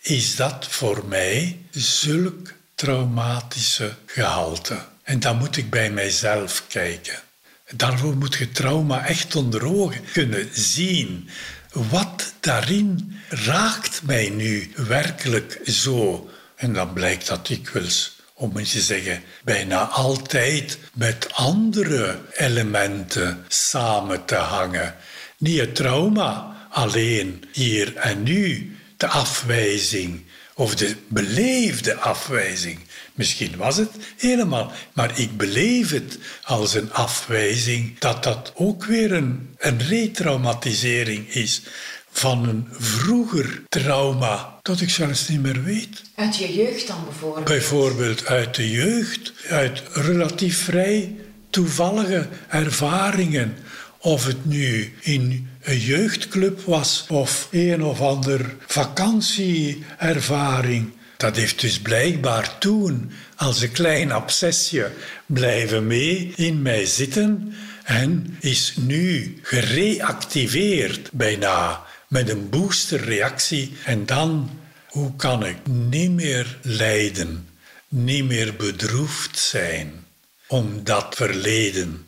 [0.00, 4.84] is dat voor mij zulk traumatische gehalte?
[5.02, 7.22] En dan moet ik bij mijzelf kijken.
[7.70, 11.28] Daarvoor moet je trauma echt onder ogen kunnen zien.
[11.74, 16.28] Wat daarin raakt mij nu werkelijk zo?
[16.56, 24.24] En dan blijkt dat dikwijls, om eens te zeggen, bijna altijd met andere elementen samen
[24.24, 24.94] te hangen.
[25.38, 32.80] Niet het trauma alleen hier en nu, de afwijzing of de beleefde afwijzing.
[33.14, 39.12] Misschien was het helemaal, maar ik beleef het als een afwijzing dat dat ook weer
[39.12, 41.62] een, een retraumatisering is
[42.10, 46.02] van een vroeger trauma dat ik zelfs niet meer weet.
[46.14, 47.44] Uit je jeugd dan bijvoorbeeld?
[47.44, 51.16] Bijvoorbeeld uit de jeugd, uit relatief vrij
[51.50, 53.56] toevallige ervaringen.
[53.98, 60.92] Of het nu in een jeugdclub was of een of ander vakantieervaring.
[61.16, 64.84] Dat heeft dus blijkbaar toen als een klein obsessie
[65.26, 67.54] blijven mee in mij zitten
[67.84, 73.76] en is nu gereactiveerd bijna met een boosterreactie.
[73.84, 74.50] En dan,
[74.88, 77.48] hoe kan ik niet meer lijden,
[77.88, 80.04] niet meer bedroefd zijn
[80.46, 82.06] om dat verleden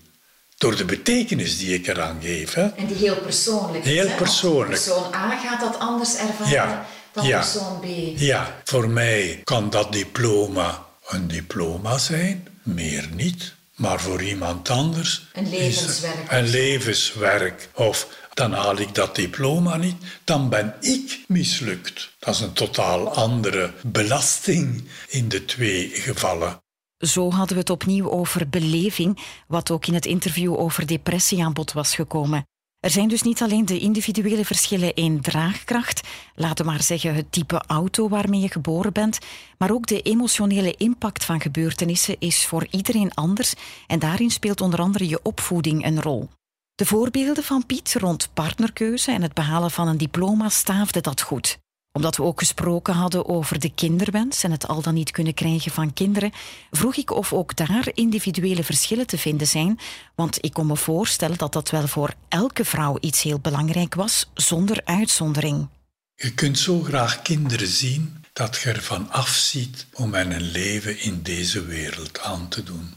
[0.59, 2.54] door de betekenis die ik eraan geef.
[2.54, 2.66] Hè?
[2.66, 3.90] En die heel persoonlijk is.
[3.90, 4.82] Heel persoonlijk.
[4.82, 6.86] Persoon A gaat dat anders ervaren ja.
[7.24, 7.38] Ja.
[7.38, 7.84] persoon B.
[8.18, 13.54] Ja, voor mij kan dat diploma een diploma zijn, meer niet.
[13.76, 15.26] Maar voor iemand anders.
[15.32, 16.32] Een levenswerk.
[16.32, 17.68] Een levenswerk.
[17.74, 22.14] Of dan haal ik dat diploma niet, dan ben ik mislukt.
[22.18, 26.60] Dat is een totaal andere belasting in de twee gevallen.
[26.98, 31.52] Zo hadden we het opnieuw over beleving, wat ook in het interview over depressie aan
[31.52, 32.46] bod was gekomen.
[32.87, 37.32] Er zijn dus niet alleen de individuele verschillen in draagkracht, laten we maar zeggen het
[37.32, 39.18] type auto waarmee je geboren bent,
[39.59, 43.55] maar ook de emotionele impact van gebeurtenissen is voor iedereen anders
[43.87, 46.28] en daarin speelt onder andere je opvoeding een rol.
[46.74, 51.59] De voorbeelden van Piet rond partnerkeuze en het behalen van een diploma staafden dat goed
[51.97, 55.72] omdat we ook gesproken hadden over de kinderwens en het al dan niet kunnen krijgen
[55.72, 56.32] van kinderen,
[56.70, 59.78] vroeg ik of ook daar individuele verschillen te vinden zijn,
[60.14, 64.30] want ik kon me voorstellen dat dat wel voor elke vrouw iets heel belangrijk was,
[64.34, 65.68] zonder uitzondering.
[66.14, 71.22] Je kunt zo graag kinderen zien dat je ervan afziet om hen een leven in
[71.22, 72.94] deze wereld aan te doen.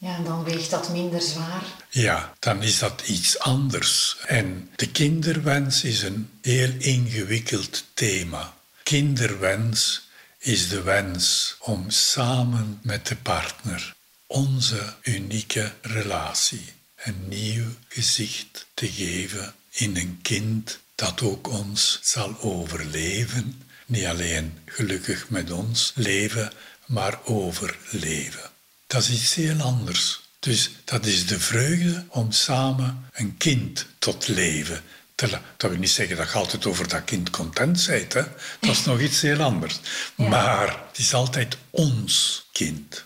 [0.00, 1.62] Ja, dan weegt dat minder zwaar.
[1.88, 4.16] Ja, dan is dat iets anders.
[4.26, 8.54] En de kinderwens is een heel ingewikkeld thema.
[8.82, 13.94] Kinderwens is de wens om samen met de partner
[14.26, 22.40] onze unieke relatie een nieuw gezicht te geven in een kind dat ook ons zal
[22.40, 23.62] overleven.
[23.86, 26.52] Niet alleen gelukkig met ons leven,
[26.86, 28.49] maar overleven.
[28.90, 30.20] Dat is iets heel anders.
[30.38, 34.82] Dus dat is de vreugde om samen een kind tot leven
[35.14, 38.12] te Dat wil niet zeggen dat je altijd over dat kind content bent.
[38.12, 38.22] Hè?
[38.60, 39.80] Dat is nog iets heel anders.
[40.14, 43.04] Maar het is altijd ons kind.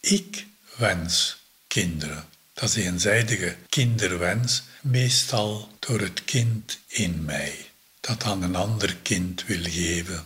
[0.00, 2.24] Ik wens kinderen.
[2.52, 7.70] Dat is een eenzijdige kinderwens, meestal door het kind in mij,
[8.00, 10.24] dat aan een ander kind wil geven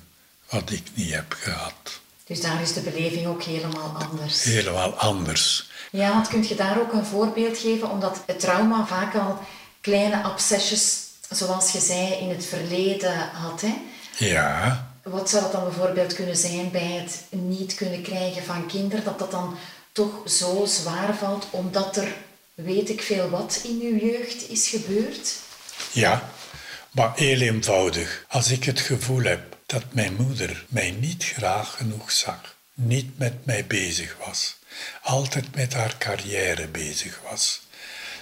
[0.48, 2.00] wat ik niet heb gehad.
[2.28, 4.42] Dus daar is de beleving ook helemaal anders.
[4.42, 5.70] Helemaal anders.
[5.90, 9.38] Ja, want kun je daar ook een voorbeeld geven, omdat het trauma vaak al
[9.80, 13.60] kleine obsessies, zoals je zei, in het verleden had.
[13.60, 13.74] Hè?
[14.26, 14.86] Ja.
[15.02, 19.18] Wat zou dat dan bijvoorbeeld kunnen zijn bij het niet kunnen krijgen van kinderen, dat
[19.18, 19.58] dat dan
[19.92, 22.08] toch zo zwaar valt, omdat er
[22.54, 25.34] weet ik veel wat in uw jeugd is gebeurd?
[25.92, 26.30] Ja,
[26.90, 28.24] maar heel eenvoudig.
[28.28, 33.46] Als ik het gevoel heb dat mijn moeder mij niet graag genoeg zag, niet met
[33.46, 34.56] mij bezig was,
[35.02, 37.60] altijd met haar carrière bezig was,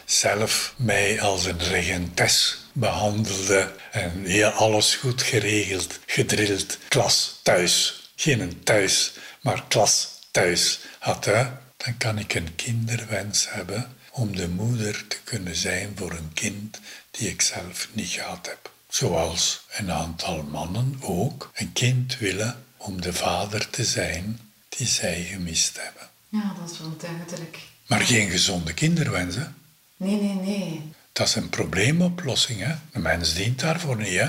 [0.05, 8.05] zelf mij als een regentes behandelde en heel alles goed geregeld, gedrild, klas thuis.
[8.17, 11.47] Geen thuis, maar klas thuis had, hè?
[11.77, 16.81] dan kan ik een kinderwens hebben om de moeder te kunnen zijn voor een kind
[17.11, 18.75] die ik zelf niet gehad heb.
[18.89, 25.23] Zoals een aantal mannen ook een kind willen om de vader te zijn die zij
[25.23, 26.09] gemist hebben.
[26.29, 27.59] Ja, dat is wel duidelijk.
[27.87, 29.45] Maar geen gezonde kinderwens, hè?
[29.97, 30.93] Nee, nee, nee.
[31.13, 32.75] Dat is een probleemoplossing, hè?
[32.93, 34.29] De mens dient daarvoor niet, hè?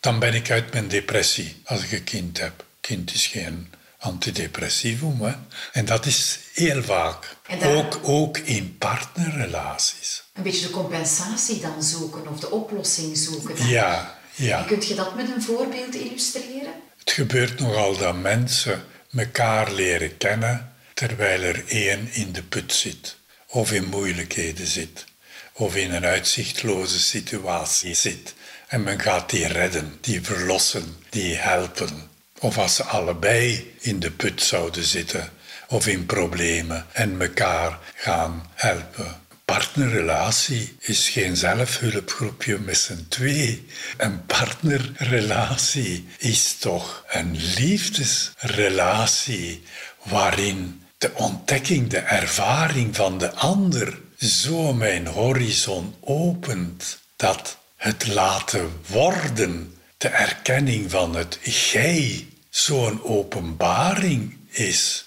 [0.00, 2.64] Dan ben ik uit mijn depressie als ik een kind heb.
[2.80, 5.32] Kind is geen antidepressivum, hè?
[5.72, 7.36] En dat is heel vaak.
[7.60, 10.22] daar- Ook, ook in partnerrelaties.
[10.34, 13.56] Een beetje de compensatie dan zoeken of de oplossing zoeken.
[13.56, 13.68] dan.
[13.68, 14.58] Ja, ja.
[14.58, 16.72] En kunt je dat met een voorbeeld illustreren?
[16.98, 18.84] Het gebeurt nogal dat mensen
[19.16, 25.04] elkaar leren kennen terwijl er één in de put zit, of in moeilijkheden zit,
[25.52, 28.34] of in een uitzichtloze situatie zit.
[28.66, 32.08] En men gaat die redden, die verlossen, die helpen.
[32.40, 35.30] Of als ze allebei in de put zouden zitten,
[35.68, 39.18] of in problemen, en elkaar gaan helpen.
[39.44, 43.66] Partnerrelatie is geen zelfhulpgroepje met z'n twee.
[43.96, 49.62] Een partnerrelatie is toch een liefdesrelatie
[50.02, 58.72] waarin de ontdekking, de ervaring van de ander zo mijn horizon opent dat het laten
[58.86, 65.04] worden, de erkenning van het gij, zo'n openbaring is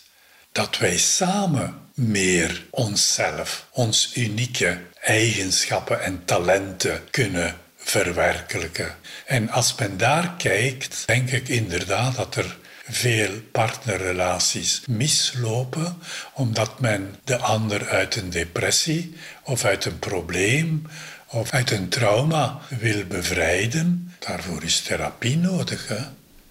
[0.51, 8.95] dat wij samen meer onszelf, ons unieke eigenschappen en talenten kunnen verwerkelijken.
[9.25, 12.57] En als men daar kijkt, denk ik inderdaad dat er
[12.89, 15.97] veel partnerrelaties mislopen,
[16.33, 20.87] omdat men de ander uit een depressie of uit een probleem
[21.27, 24.13] of uit een trauma wil bevrijden.
[24.19, 25.91] Daarvoor is therapie nodig.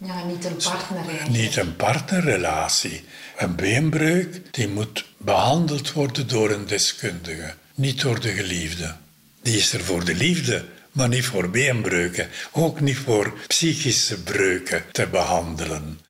[0.05, 1.31] Ja, niet een partner.
[1.31, 3.05] Niet een partnerrelatie.
[3.37, 8.95] Een beenbreuk die moet behandeld worden door een deskundige, niet door de geliefde.
[9.43, 14.85] Die is er voor de liefde, maar niet voor beenbreuken, ook niet voor psychische breuken
[14.93, 16.01] te behandelen.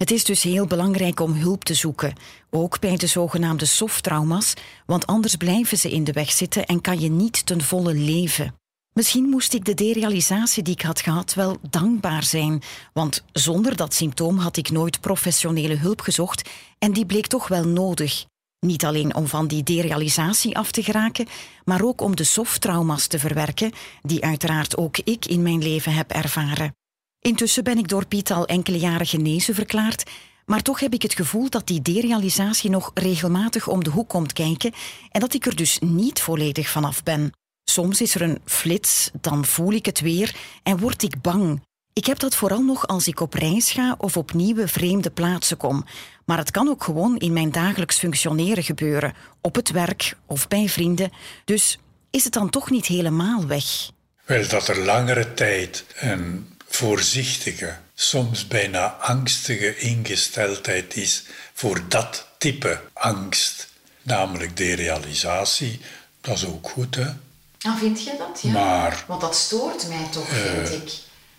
[0.00, 2.14] Het is dus heel belangrijk om hulp te zoeken,
[2.50, 4.54] ook bij de zogenaamde softtrauma's,
[4.86, 8.54] want anders blijven ze in de weg zitten en kan je niet ten volle leven.
[8.92, 13.94] Misschien moest ik de derealisatie die ik had gehad wel dankbaar zijn, want zonder dat
[13.94, 16.48] symptoom had ik nooit professionele hulp gezocht
[16.78, 18.24] en die bleek toch wel nodig.
[18.60, 21.26] Niet alleen om van die derealisatie af te geraken,
[21.64, 23.72] maar ook om de softtrauma's te verwerken,
[24.02, 26.74] die uiteraard ook ik in mijn leven heb ervaren.
[27.20, 30.10] Intussen ben ik door Piet al enkele jaren genezen verklaard,
[30.46, 34.32] maar toch heb ik het gevoel dat die derealisatie nog regelmatig om de hoek komt
[34.32, 34.72] kijken
[35.10, 37.32] en dat ik er dus niet volledig vanaf ben.
[37.64, 41.62] Soms is er een flits, dan voel ik het weer en word ik bang.
[41.92, 45.56] Ik heb dat vooral nog als ik op reis ga of op nieuwe vreemde plaatsen
[45.56, 45.84] kom.
[46.24, 50.68] Maar het kan ook gewoon in mijn dagelijks functioneren gebeuren, op het werk of bij
[50.68, 51.12] vrienden.
[51.44, 51.78] Dus
[52.10, 53.90] is het dan toch niet helemaal weg?
[54.24, 61.22] Wel, dat er langere tijd een voorzichtige, soms bijna angstige ingesteldheid is
[61.54, 63.68] voor dat type angst,
[64.02, 65.80] namelijk derealisatie,
[66.20, 67.06] dat is ook goed, hè?
[67.62, 68.40] Ah, vind je dat?
[68.42, 68.50] Ja.
[68.50, 70.92] Maar- Want dat stoort mij toch, vind ik.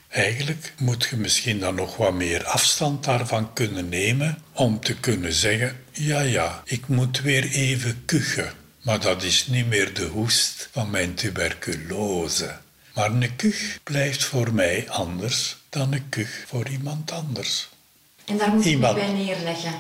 [0.10, 5.34] Eigenlijk moet je misschien dan nog wat meer afstand daarvan kunnen nemen om te kunnen
[5.34, 8.54] zeggen: ja, ja, ik moet weer even kuchen.
[8.82, 12.58] Maar dat is niet meer de hoest van mijn tuberculose.
[12.94, 17.70] Maar een kuch blijft voor mij anders dan een kuch voor iemand anders.
[18.26, 18.96] En daar moet ik Iemand.
[18.98, 19.74] me bij neerleggen,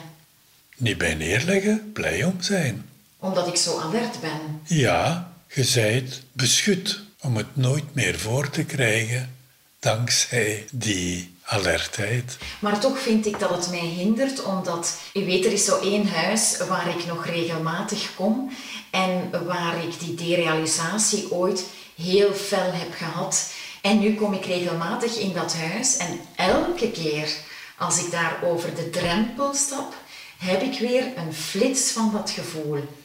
[0.78, 2.90] Niet bij neerleggen, blij om zijn.
[3.20, 4.62] omdat ik zo alert ben.
[4.64, 9.36] Ja, je zijt beschut om het nooit meer voor te krijgen
[9.80, 12.38] dankzij die alertheid.
[12.60, 16.08] Maar toch vind ik dat het mij hindert, omdat, u weet, er is zo één
[16.08, 18.52] huis waar ik nog regelmatig kom
[18.92, 21.64] en waar ik die derealisatie ooit
[21.96, 23.52] heel fel heb gehad.
[23.82, 27.30] En nu kom ik regelmatig in dat huis en elke keer
[27.78, 29.94] als ik daar over de drempel stap,
[30.38, 33.00] heb ik weer een flits van dat gevoel.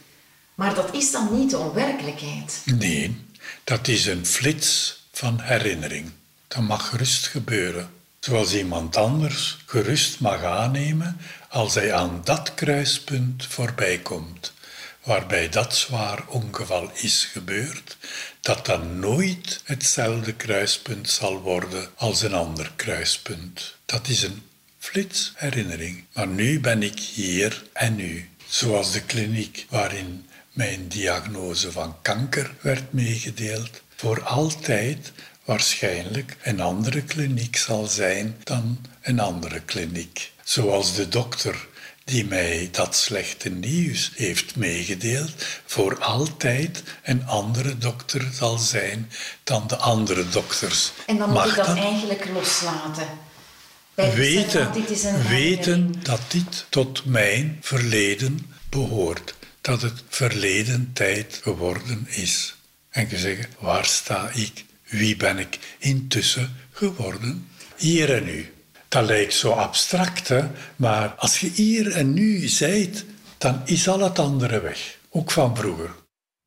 [0.55, 2.63] Maar dat is dan niet de onwerkelijkheid.
[2.65, 3.25] Nee,
[3.65, 6.11] dat is een flits van herinnering.
[6.49, 7.91] Dat mag gerust gebeuren.
[8.21, 14.53] Zoals iemand anders gerust mag aannemen als hij aan dat kruispunt voorbij komt,
[15.03, 17.97] waarbij dat zwaar ongeval is gebeurd,
[18.47, 23.77] dat dat nooit hetzelfde kruispunt zal worden als een ander kruispunt.
[23.87, 24.43] Dat is een
[24.79, 26.05] flitsherinnering.
[26.13, 32.55] Maar nu ben ik hier en nu, zoals de kliniek waarin mijn diagnose van kanker
[32.61, 35.13] werd meegedeeld, voor altijd
[35.45, 40.33] waarschijnlijk een andere kliniek zal zijn dan een andere kliniek.
[40.45, 41.67] Zoals de dokter
[42.07, 45.33] die mij dat slechte nieuws heeft meegedeeld,
[45.65, 49.11] voor altijd een andere dokter zal zijn
[49.45, 50.93] dan de andere dokters.
[51.07, 53.09] En dan moet Mag ik dat eigenlijk loslaten.
[53.95, 54.73] Weten,
[55.29, 59.35] weten dat dit tot mijn verleden behoort.
[59.61, 62.57] Dat het verleden tijd geworden is.
[62.91, 64.65] En je zeggen, waar sta ik?
[64.85, 67.49] Wie ben ik intussen geworden?
[67.77, 68.53] Hier en nu.
[68.89, 70.49] Dat lijkt zo abstract, hè?
[70.77, 73.05] maar als je hier en nu zijt,
[73.39, 74.99] dan is al het andere weg.
[75.11, 75.95] Ook van vroeger.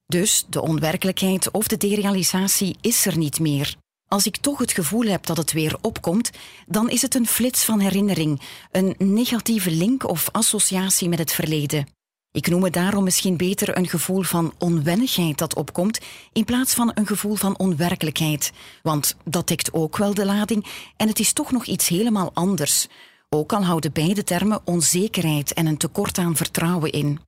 [0.05, 3.75] Dus de onwerkelijkheid of de derealisatie is er niet meer.
[4.07, 6.29] Als ik toch het gevoel heb dat het weer opkomt,
[6.67, 11.87] dan is het een flits van herinnering, een negatieve link of associatie met het verleden.
[12.31, 15.99] Ik noem het daarom misschien beter een gevoel van onwennigheid dat opkomt,
[16.33, 18.51] in plaats van een gevoel van onwerkelijkheid.
[18.81, 20.65] Want dat dekt ook wel de lading
[20.97, 22.87] en het is toch nog iets helemaal anders.
[23.29, 27.19] Ook al houden beide termen onzekerheid en een tekort aan vertrouwen in.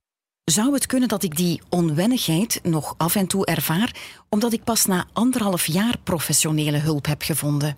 [0.44, 3.94] Zou het kunnen dat ik die onwennigheid nog af en toe ervaar,
[4.28, 7.76] omdat ik pas na anderhalf jaar professionele hulp heb gevonden?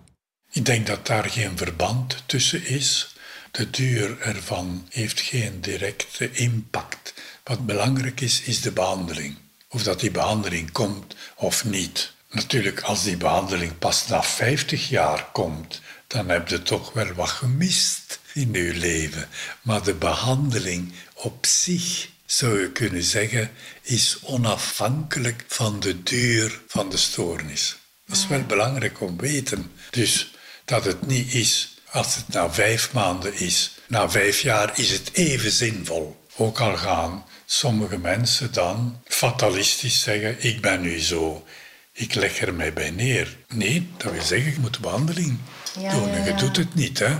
[0.50, 3.14] Ik denk dat daar geen verband tussen is.
[3.50, 7.13] De duur ervan heeft geen directe impact.
[7.44, 9.36] Wat belangrijk is, is de behandeling.
[9.68, 12.12] Of dat die behandeling komt of niet.
[12.30, 17.28] Natuurlijk, als die behandeling pas na 50 jaar komt, dan heb je toch wel wat
[17.28, 19.28] gemist in je leven.
[19.62, 23.50] Maar de behandeling op zich, zou je kunnen zeggen,
[23.82, 27.76] is onafhankelijk van de duur van de stoornis.
[28.06, 29.72] Dat is wel belangrijk om te weten.
[29.90, 30.34] Dus
[30.64, 33.74] dat het niet is als het na vijf maanden is.
[33.86, 36.22] Na vijf jaar is het even zinvol.
[36.36, 41.44] Ook al gaan sommige mensen dan fatalistisch zeggen: Ik ben nu zo,
[41.92, 43.36] ik leg er mij bij neer.
[43.48, 45.38] Nee, dat wil zeggen, je moet de behandeling
[45.78, 46.10] ja, doen.
[46.10, 46.98] En je doet het niet.
[46.98, 47.16] Hè?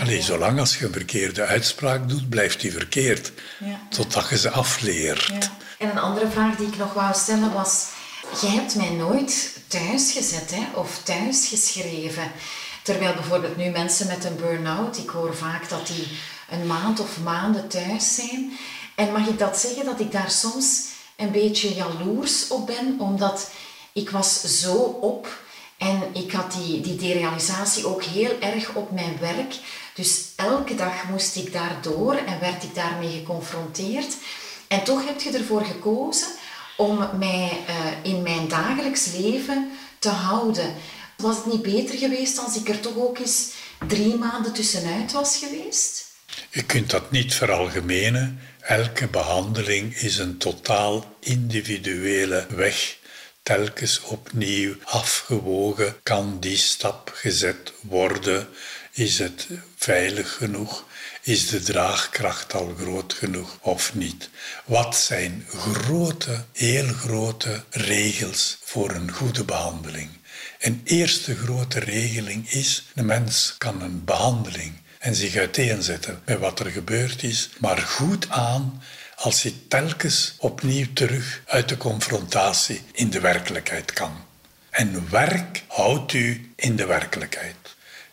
[0.00, 3.32] Alleen zolang als je een verkeerde uitspraak doet, blijft die verkeerd.
[3.88, 5.50] Totdat je ze afleert.
[5.78, 7.86] En een andere vraag die ik nog wou stellen was:
[8.40, 10.62] Jij hebt mij nooit thuis gezet hè?
[10.74, 12.32] of thuis geschreven.
[12.82, 16.06] Terwijl bijvoorbeeld nu mensen met een burn-out, ik hoor vaak dat die
[16.50, 18.58] een maand of maanden thuis zijn.
[19.02, 20.84] En mag ik dat zeggen, dat ik daar soms
[21.16, 23.50] een beetje jaloers op ben, omdat
[23.92, 25.42] ik was zo op
[25.78, 29.54] en ik had die, die derealisatie ook heel erg op mijn werk.
[29.94, 34.16] Dus elke dag moest ik daardoor en werd ik daarmee geconfronteerd.
[34.68, 36.28] En toch heb je ervoor gekozen
[36.76, 40.74] om mij uh, in mijn dagelijks leven te houden.
[41.16, 43.50] Was het niet beter geweest als ik er toch ook eens
[43.88, 46.10] drie maanden tussenuit was geweest?
[46.50, 48.40] Je kunt dat niet veralgemenen.
[48.62, 52.96] Elke behandeling is een totaal individuele weg.
[53.42, 58.48] Telkens opnieuw afgewogen kan die stap gezet worden.
[58.92, 59.46] Is het
[59.76, 60.84] veilig genoeg?
[61.22, 64.30] Is de draagkracht al groot genoeg of niet?
[64.64, 70.10] Wat zijn grote, heel grote regels voor een goede behandeling?
[70.58, 76.60] Een eerste grote regeling is: de mens kan een behandeling en zich uiteenzetten met wat
[76.60, 78.82] er gebeurd is, maar goed aan
[79.16, 84.12] als hij telkens opnieuw terug uit de confrontatie in de werkelijkheid kan.
[84.70, 87.56] En werk houdt u in de werkelijkheid.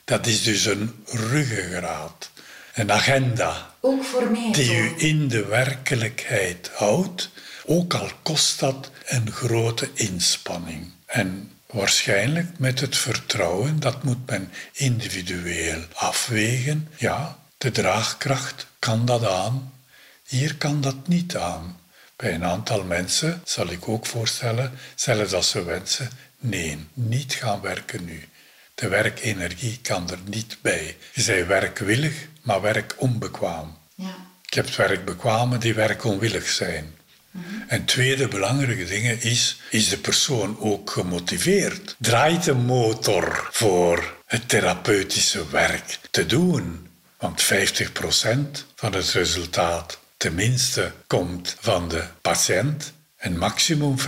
[0.04, 2.32] Dat is dus een ruggengraat,
[2.74, 3.74] een agenda.
[3.80, 4.52] Ook voor mij.
[4.52, 7.30] Die u in de werkelijkheid houdt,
[7.66, 10.92] ook al kost dat een grote inspanning.
[11.06, 16.88] En Waarschijnlijk met het vertrouwen, dat moet men individueel afwegen.
[16.95, 19.74] Ja, de draagkracht kan dat aan,
[20.28, 21.80] hier kan dat niet aan.
[22.15, 26.09] Bij een aantal mensen zal ik ook voorstellen, zelfs als ze wensen,
[26.39, 28.28] nee, niet gaan werken nu.
[28.76, 30.97] De werkenergie kan er niet bij.
[31.13, 33.78] Je zei werkwillig, maar werk onbekwaam.
[33.95, 34.15] Ja.
[34.45, 36.95] Ik heb werkbekwamen die werkonwillig zijn.
[37.67, 41.95] En tweede belangrijke ding is, is de persoon ook gemotiveerd?
[41.99, 46.88] Draait de motor voor het therapeutische werk te doen?
[47.17, 47.47] Want 50%
[48.75, 54.03] van het resultaat tenminste komt van de patiënt en maximum 50%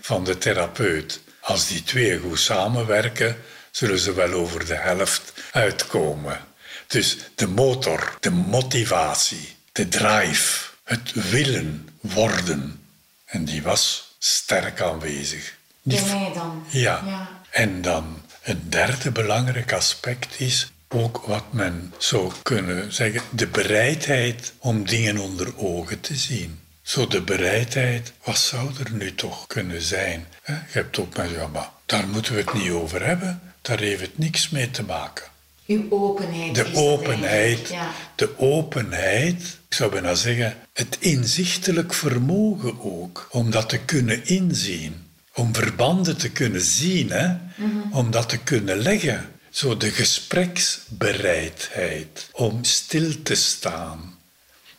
[0.00, 1.20] van de therapeut.
[1.40, 3.36] Als die twee goed samenwerken,
[3.70, 6.40] zullen ze wel over de helft uitkomen.
[6.86, 12.80] Dus de motor, de motivatie, de drive, het willen worden.
[13.24, 15.54] En die was sterk aanwezig.
[15.82, 16.64] Bij mij dan?
[16.68, 17.02] Ja.
[17.06, 17.28] ja.
[17.50, 24.52] En dan een derde belangrijk aspect is ook wat men zou kunnen zeggen, de bereidheid
[24.58, 26.60] om dingen onder ogen te zien.
[26.82, 30.26] Zo de bereidheid, wat zou er nu toch kunnen zijn?
[30.46, 34.00] Je hebt ook met, ja, maar daar moeten we het niet over hebben, daar heeft
[34.00, 35.24] het niks mee te maken.
[35.66, 36.54] Uw openheid.
[36.54, 37.68] De openheid.
[37.68, 37.90] Ja.
[38.14, 45.02] De openheid, ik zou bijna zeggen, het inzichtelijk vermogen ook, om dat te kunnen inzien.
[45.34, 47.28] Om verbanden te kunnen zien, hè?
[47.56, 47.92] Mhm.
[47.92, 49.28] om dat te kunnen leggen.
[49.50, 54.18] Zo de gespreksbereidheid om stil te staan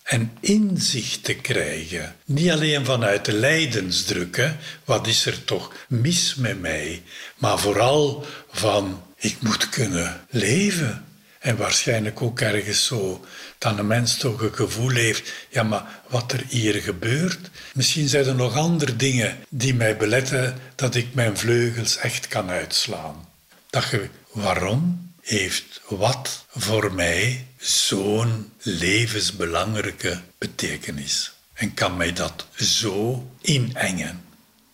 [0.03, 2.15] en inzicht te krijgen.
[2.25, 4.51] Niet alleen vanuit de lijdensdruk, hè?
[4.83, 7.01] wat is er toch mis met mij,
[7.38, 11.05] maar vooral van ik moet kunnen leven.
[11.39, 13.26] En waarschijnlijk ook ergens zo
[13.57, 18.26] dat een mens toch een gevoel heeft, ja maar wat er hier gebeurt, misschien zijn
[18.26, 23.28] er nog andere dingen die mij beletten dat ik mijn vleugels echt kan uitslaan.
[23.70, 31.34] Dat je, waarom heeft wat voor mij zo'n levensbelangrijke betekenis?
[31.53, 34.24] En kan mij dat zo inengen?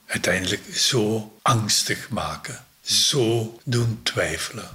[0.05, 4.69] Uiteindelijk zo angstig maken, zo doen twijfelen.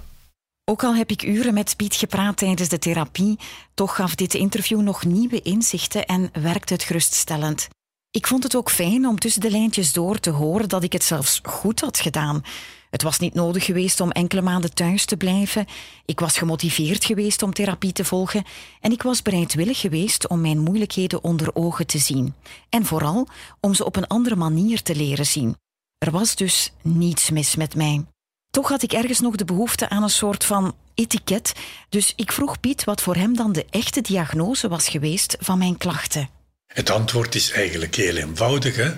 [0.64, 3.38] Ook al heb ik uren met Piet gepraat tijdens de therapie,
[3.74, 7.68] toch gaf dit interview nog nieuwe inzichten en werkte het geruststellend.
[8.10, 11.04] Ik vond het ook fijn om tussen de lijntjes door te horen dat ik het
[11.04, 12.42] zelfs goed had gedaan.
[12.90, 15.66] Het was niet nodig geweest om enkele maanden thuis te blijven.
[16.04, 18.44] Ik was gemotiveerd geweest om therapie te volgen
[18.80, 22.34] en ik was bereidwillig geweest om mijn moeilijkheden onder ogen te zien.
[22.68, 23.28] En vooral
[23.60, 25.56] om ze op een andere manier te leren zien.
[25.98, 28.04] Er was dus niets mis met mij.
[28.50, 31.52] Toch had ik ergens nog de behoefte aan een soort van etiket,
[31.88, 35.76] dus ik vroeg Piet wat voor hem dan de echte diagnose was geweest van mijn
[35.76, 36.28] klachten.
[36.66, 38.76] Het antwoord is eigenlijk heel eenvoudig.
[38.76, 38.92] Hè?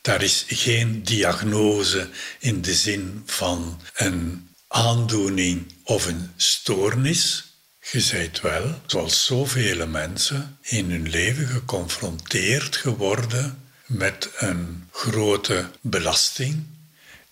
[0.00, 7.44] Daar is geen diagnose in de zin van een aandoening of een stoornis.
[7.92, 13.63] Je wel, zoals zoveel mensen, in hun leven geconfronteerd geworden
[13.94, 16.64] met een grote belasting,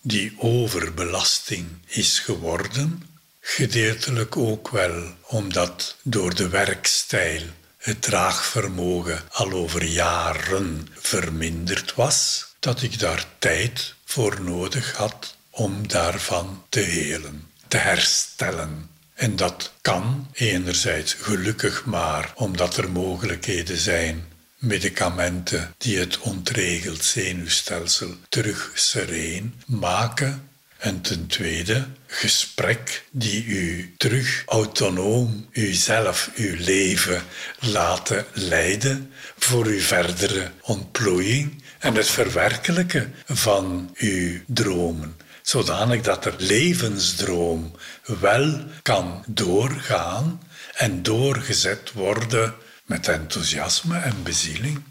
[0.01, 3.03] die overbelasting is geworden.
[3.39, 7.41] Gedeeltelijk ook wel omdat door de werkstijl
[7.77, 15.87] het draagvermogen al over jaren verminderd was, dat ik daar tijd voor nodig had om
[15.87, 18.89] daarvan te helen, te herstellen.
[19.13, 24.32] En dat kan enerzijds gelukkig maar omdat er mogelijkheden zijn,
[24.63, 30.47] medicamenten die het ontregeld zenuwstelsel terug sereen maken.
[30.77, 37.23] En ten tweede, gesprek die u terug autonoom uzelf, uw leven
[37.59, 46.35] laten leiden voor uw verdere ontplooiing en het verwerkelijken van uw dromen zodanig dat er
[46.37, 47.71] levensdroom
[48.03, 50.41] wel kan doorgaan
[50.73, 52.53] en doorgezet worden
[52.85, 54.83] met enthousiasme en bezieling.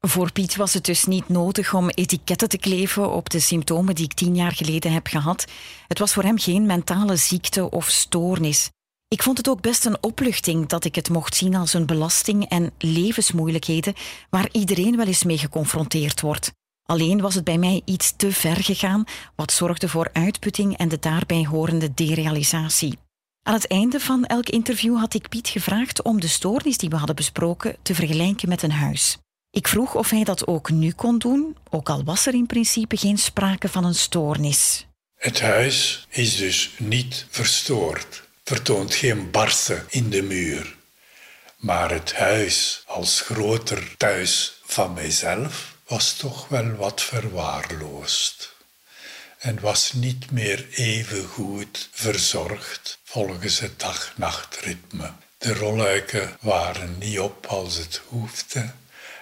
[0.00, 4.04] Voor Piet was het dus niet nodig om etiketten te kleven op de symptomen die
[4.04, 5.44] ik tien jaar geleden heb gehad.
[5.88, 8.70] Het was voor hem geen mentale ziekte of stoornis.
[9.08, 12.48] Ik vond het ook best een opluchting dat ik het mocht zien als een belasting
[12.48, 13.94] en levensmoeilijkheden
[14.30, 16.52] waar iedereen wel eens mee geconfronteerd wordt.
[16.82, 19.04] Alleen was het bij mij iets te ver gegaan,
[19.36, 22.98] wat zorgde voor uitputting en de daarbij horende derealisatie.
[23.42, 26.96] Aan het einde van elk interview had ik Piet gevraagd om de stoornis die we
[26.96, 29.18] hadden besproken te vergelijken met een huis.
[29.50, 32.96] Ik vroeg of hij dat ook nu kon doen, ook al was er in principe
[32.96, 34.86] geen sprake van een stoornis.
[35.14, 40.76] Het huis is dus niet verstoord, vertoont geen barsten in de muur.
[41.56, 48.54] Maar het huis als groter thuis van mijzelf was toch wel wat verwaarloosd
[49.38, 55.12] en was niet meer even goed verzorgd volgens het dag-nachtritme.
[55.38, 58.70] De rolluiken waren niet op als het hoefde,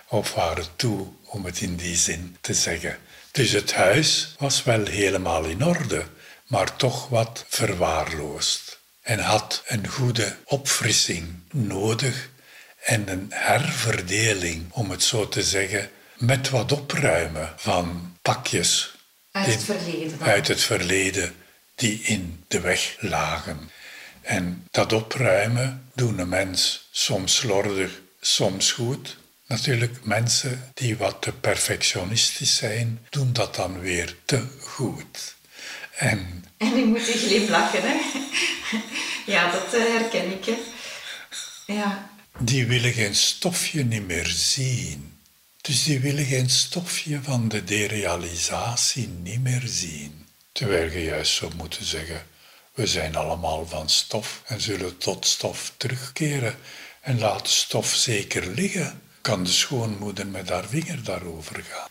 [0.09, 2.99] of waren toe, om het in die zin te zeggen.
[3.31, 6.07] Dus het huis was wel helemaal in orde,
[6.47, 12.29] maar toch wat verwaarloosd en had een goede opfrissing nodig
[12.85, 18.95] en een herverdeling, om het zo te zeggen, met wat opruimen van pakjes
[19.33, 20.21] Uit het verleden.
[20.21, 21.35] uit het verleden
[21.75, 23.71] die in de weg lagen.
[24.29, 29.17] En dat opruimen doen een mens soms slordig, soms goed.
[29.47, 35.37] Natuurlijk, mensen die wat te perfectionistisch zijn, doen dat dan weer te goed.
[35.97, 37.97] En En nu moet je glimlachen, hè?
[39.33, 40.57] Ja, dat eh, herken ik, hè.
[41.73, 42.11] Ja.
[42.39, 45.19] die willen geen stofje niet meer zien.
[45.61, 50.27] Dus die willen geen stofje van de derealisatie niet meer zien.
[50.53, 52.27] Terwijl je juist zou moeten zeggen,
[52.79, 56.57] we zijn allemaal van stof en zullen tot stof terugkeren.
[57.01, 61.89] En laat stof zeker liggen, kan de schoonmoeder met haar vinger daarover gaan.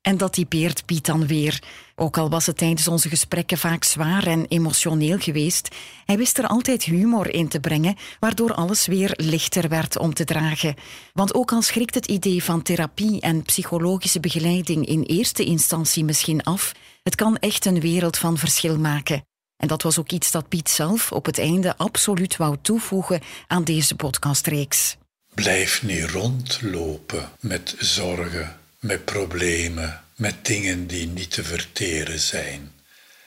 [0.00, 1.62] En dat typeert Piet dan weer.
[1.94, 5.68] Ook al was het tijdens onze gesprekken vaak zwaar en emotioneel geweest,
[6.04, 10.24] hij wist er altijd humor in te brengen, waardoor alles weer lichter werd om te
[10.24, 10.74] dragen.
[11.12, 16.42] Want ook al schrikt het idee van therapie en psychologische begeleiding in eerste instantie misschien
[16.42, 19.22] af, het kan echt een wereld van verschil maken.
[19.56, 23.64] En dat was ook iets dat Piet zelf op het einde absoluut wou toevoegen aan
[23.64, 24.96] deze podcastreeks.
[25.34, 32.72] Blijf niet rondlopen met zorgen met problemen, met dingen die niet te verteren zijn.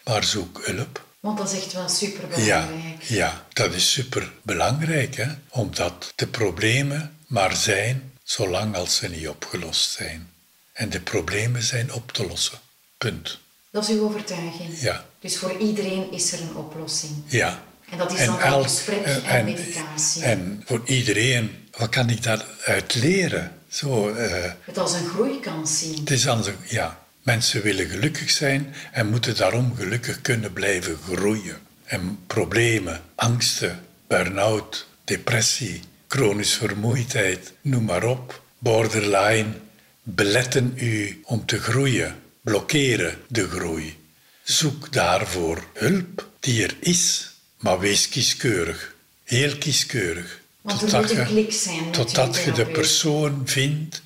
[0.03, 1.05] Maar zoek hulp.
[1.19, 3.03] Want dat is echt wel superbelangrijk.
[3.03, 5.27] Ja, ja dat is superbelangrijk, hè?
[5.49, 10.29] omdat de problemen maar zijn zolang als ze niet opgelost zijn.
[10.73, 12.59] En de problemen zijn op te lossen.
[12.97, 13.39] Punt.
[13.71, 14.79] Dat is uw overtuiging.
[14.79, 15.05] Ja.
[15.25, 17.11] Dus voor iedereen is er een oplossing.
[17.25, 17.63] Ja.
[17.89, 20.23] En dat is en dan elk, gesprek en, en, meditatie.
[20.23, 23.51] En voor iedereen, wat kan ik daaruit leren?
[23.67, 25.99] Zo, uh, het als een groeikans zien.
[25.99, 30.97] Het is als een, ja, mensen willen gelukkig zijn en moeten daarom gelukkig kunnen blijven
[31.11, 31.57] groeien.
[31.83, 39.53] En problemen, angsten, burn-out, depressie, chronische vermoeidheid, noem maar op, borderline,
[40.03, 44.03] beletten u om te groeien, blokkeren de groei.
[44.45, 50.41] Zoek daarvoor hulp die er is, maar wees kieskeurig, heel kieskeurig.
[50.61, 51.91] Want er moet een klik zijn.
[51.91, 54.01] Totdat je de persoon vindt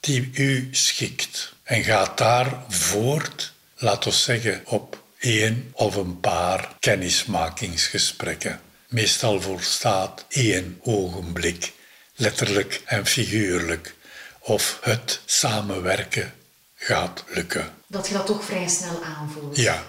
[0.00, 1.52] die u schikt.
[1.62, 8.60] En gaat daar voort, laten we zeggen, op één of een paar kennismakingsgesprekken.
[8.88, 11.72] Meestal volstaat één ogenblik,
[12.14, 13.94] letterlijk en figuurlijk,
[14.38, 16.34] of het samenwerken
[16.76, 17.70] gaat lukken.
[17.86, 19.56] Dat je dat toch vrij snel aanvoelt.
[19.56, 19.82] Ja.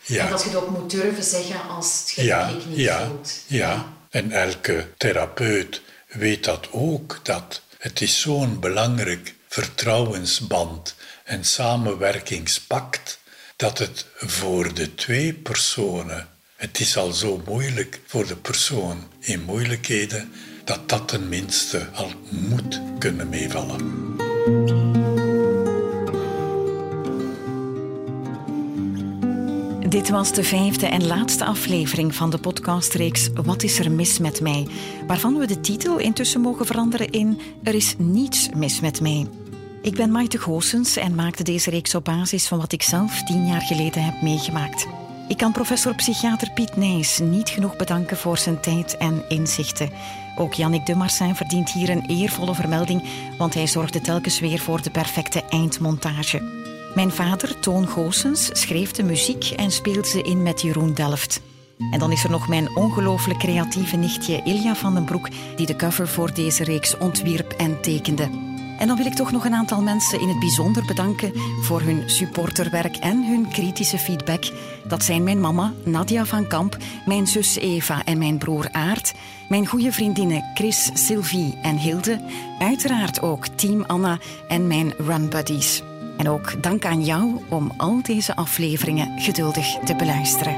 [0.00, 0.24] ja.
[0.24, 3.42] En dat je dat ook moet durven zeggen als het ja, niet ja, voelt.
[3.46, 3.92] Ja, ja.
[4.10, 13.18] En elke therapeut weet dat ook, dat het is zo'n belangrijk vertrouwensband en samenwerkingspact
[13.56, 19.42] dat het voor de twee personen, het is al zo moeilijk voor de persoon in
[19.42, 20.32] moeilijkheden,
[20.64, 24.19] dat dat tenminste al moet kunnen meevallen.
[29.90, 34.40] Dit was de vijfde en laatste aflevering van de podcastreeks Wat is er mis met
[34.40, 34.66] mij?
[35.06, 39.26] Waarvan we de titel intussen mogen veranderen in Er is niets mis met mij.
[39.82, 43.46] Ik ben Maite Goossens en maakte deze reeks op basis van wat ik zelf tien
[43.46, 44.86] jaar geleden heb meegemaakt.
[45.28, 49.90] Ik kan professor psychiater Piet Nijs niet genoeg bedanken voor zijn tijd en inzichten.
[50.36, 53.02] Ook Jannik de Marsin verdient hier een eervolle vermelding,
[53.38, 56.68] want hij zorgde telkens weer voor de perfecte eindmontage.
[56.94, 61.40] Mijn vader, Toon Goossens, schreef de muziek en speelde ze in met Jeroen Delft.
[61.90, 65.76] En dan is er nog mijn ongelooflijk creatieve nichtje Ilja van den Broek, die de
[65.76, 68.48] cover voor deze reeks ontwierp en tekende.
[68.78, 71.32] En dan wil ik toch nog een aantal mensen in het bijzonder bedanken
[71.62, 74.44] voor hun supporterwerk en hun kritische feedback.
[74.86, 76.76] Dat zijn mijn mama, Nadia van Kamp,
[77.06, 79.12] mijn zus Eva en mijn broer Aart,
[79.48, 82.20] mijn goede vriendinnen Chris, Sylvie en Hilde,
[82.58, 84.18] uiteraard ook Team Anna
[84.48, 85.82] en mijn run buddies.
[86.20, 90.54] En ook dank aan jou om al deze afleveringen geduldig te beluisteren.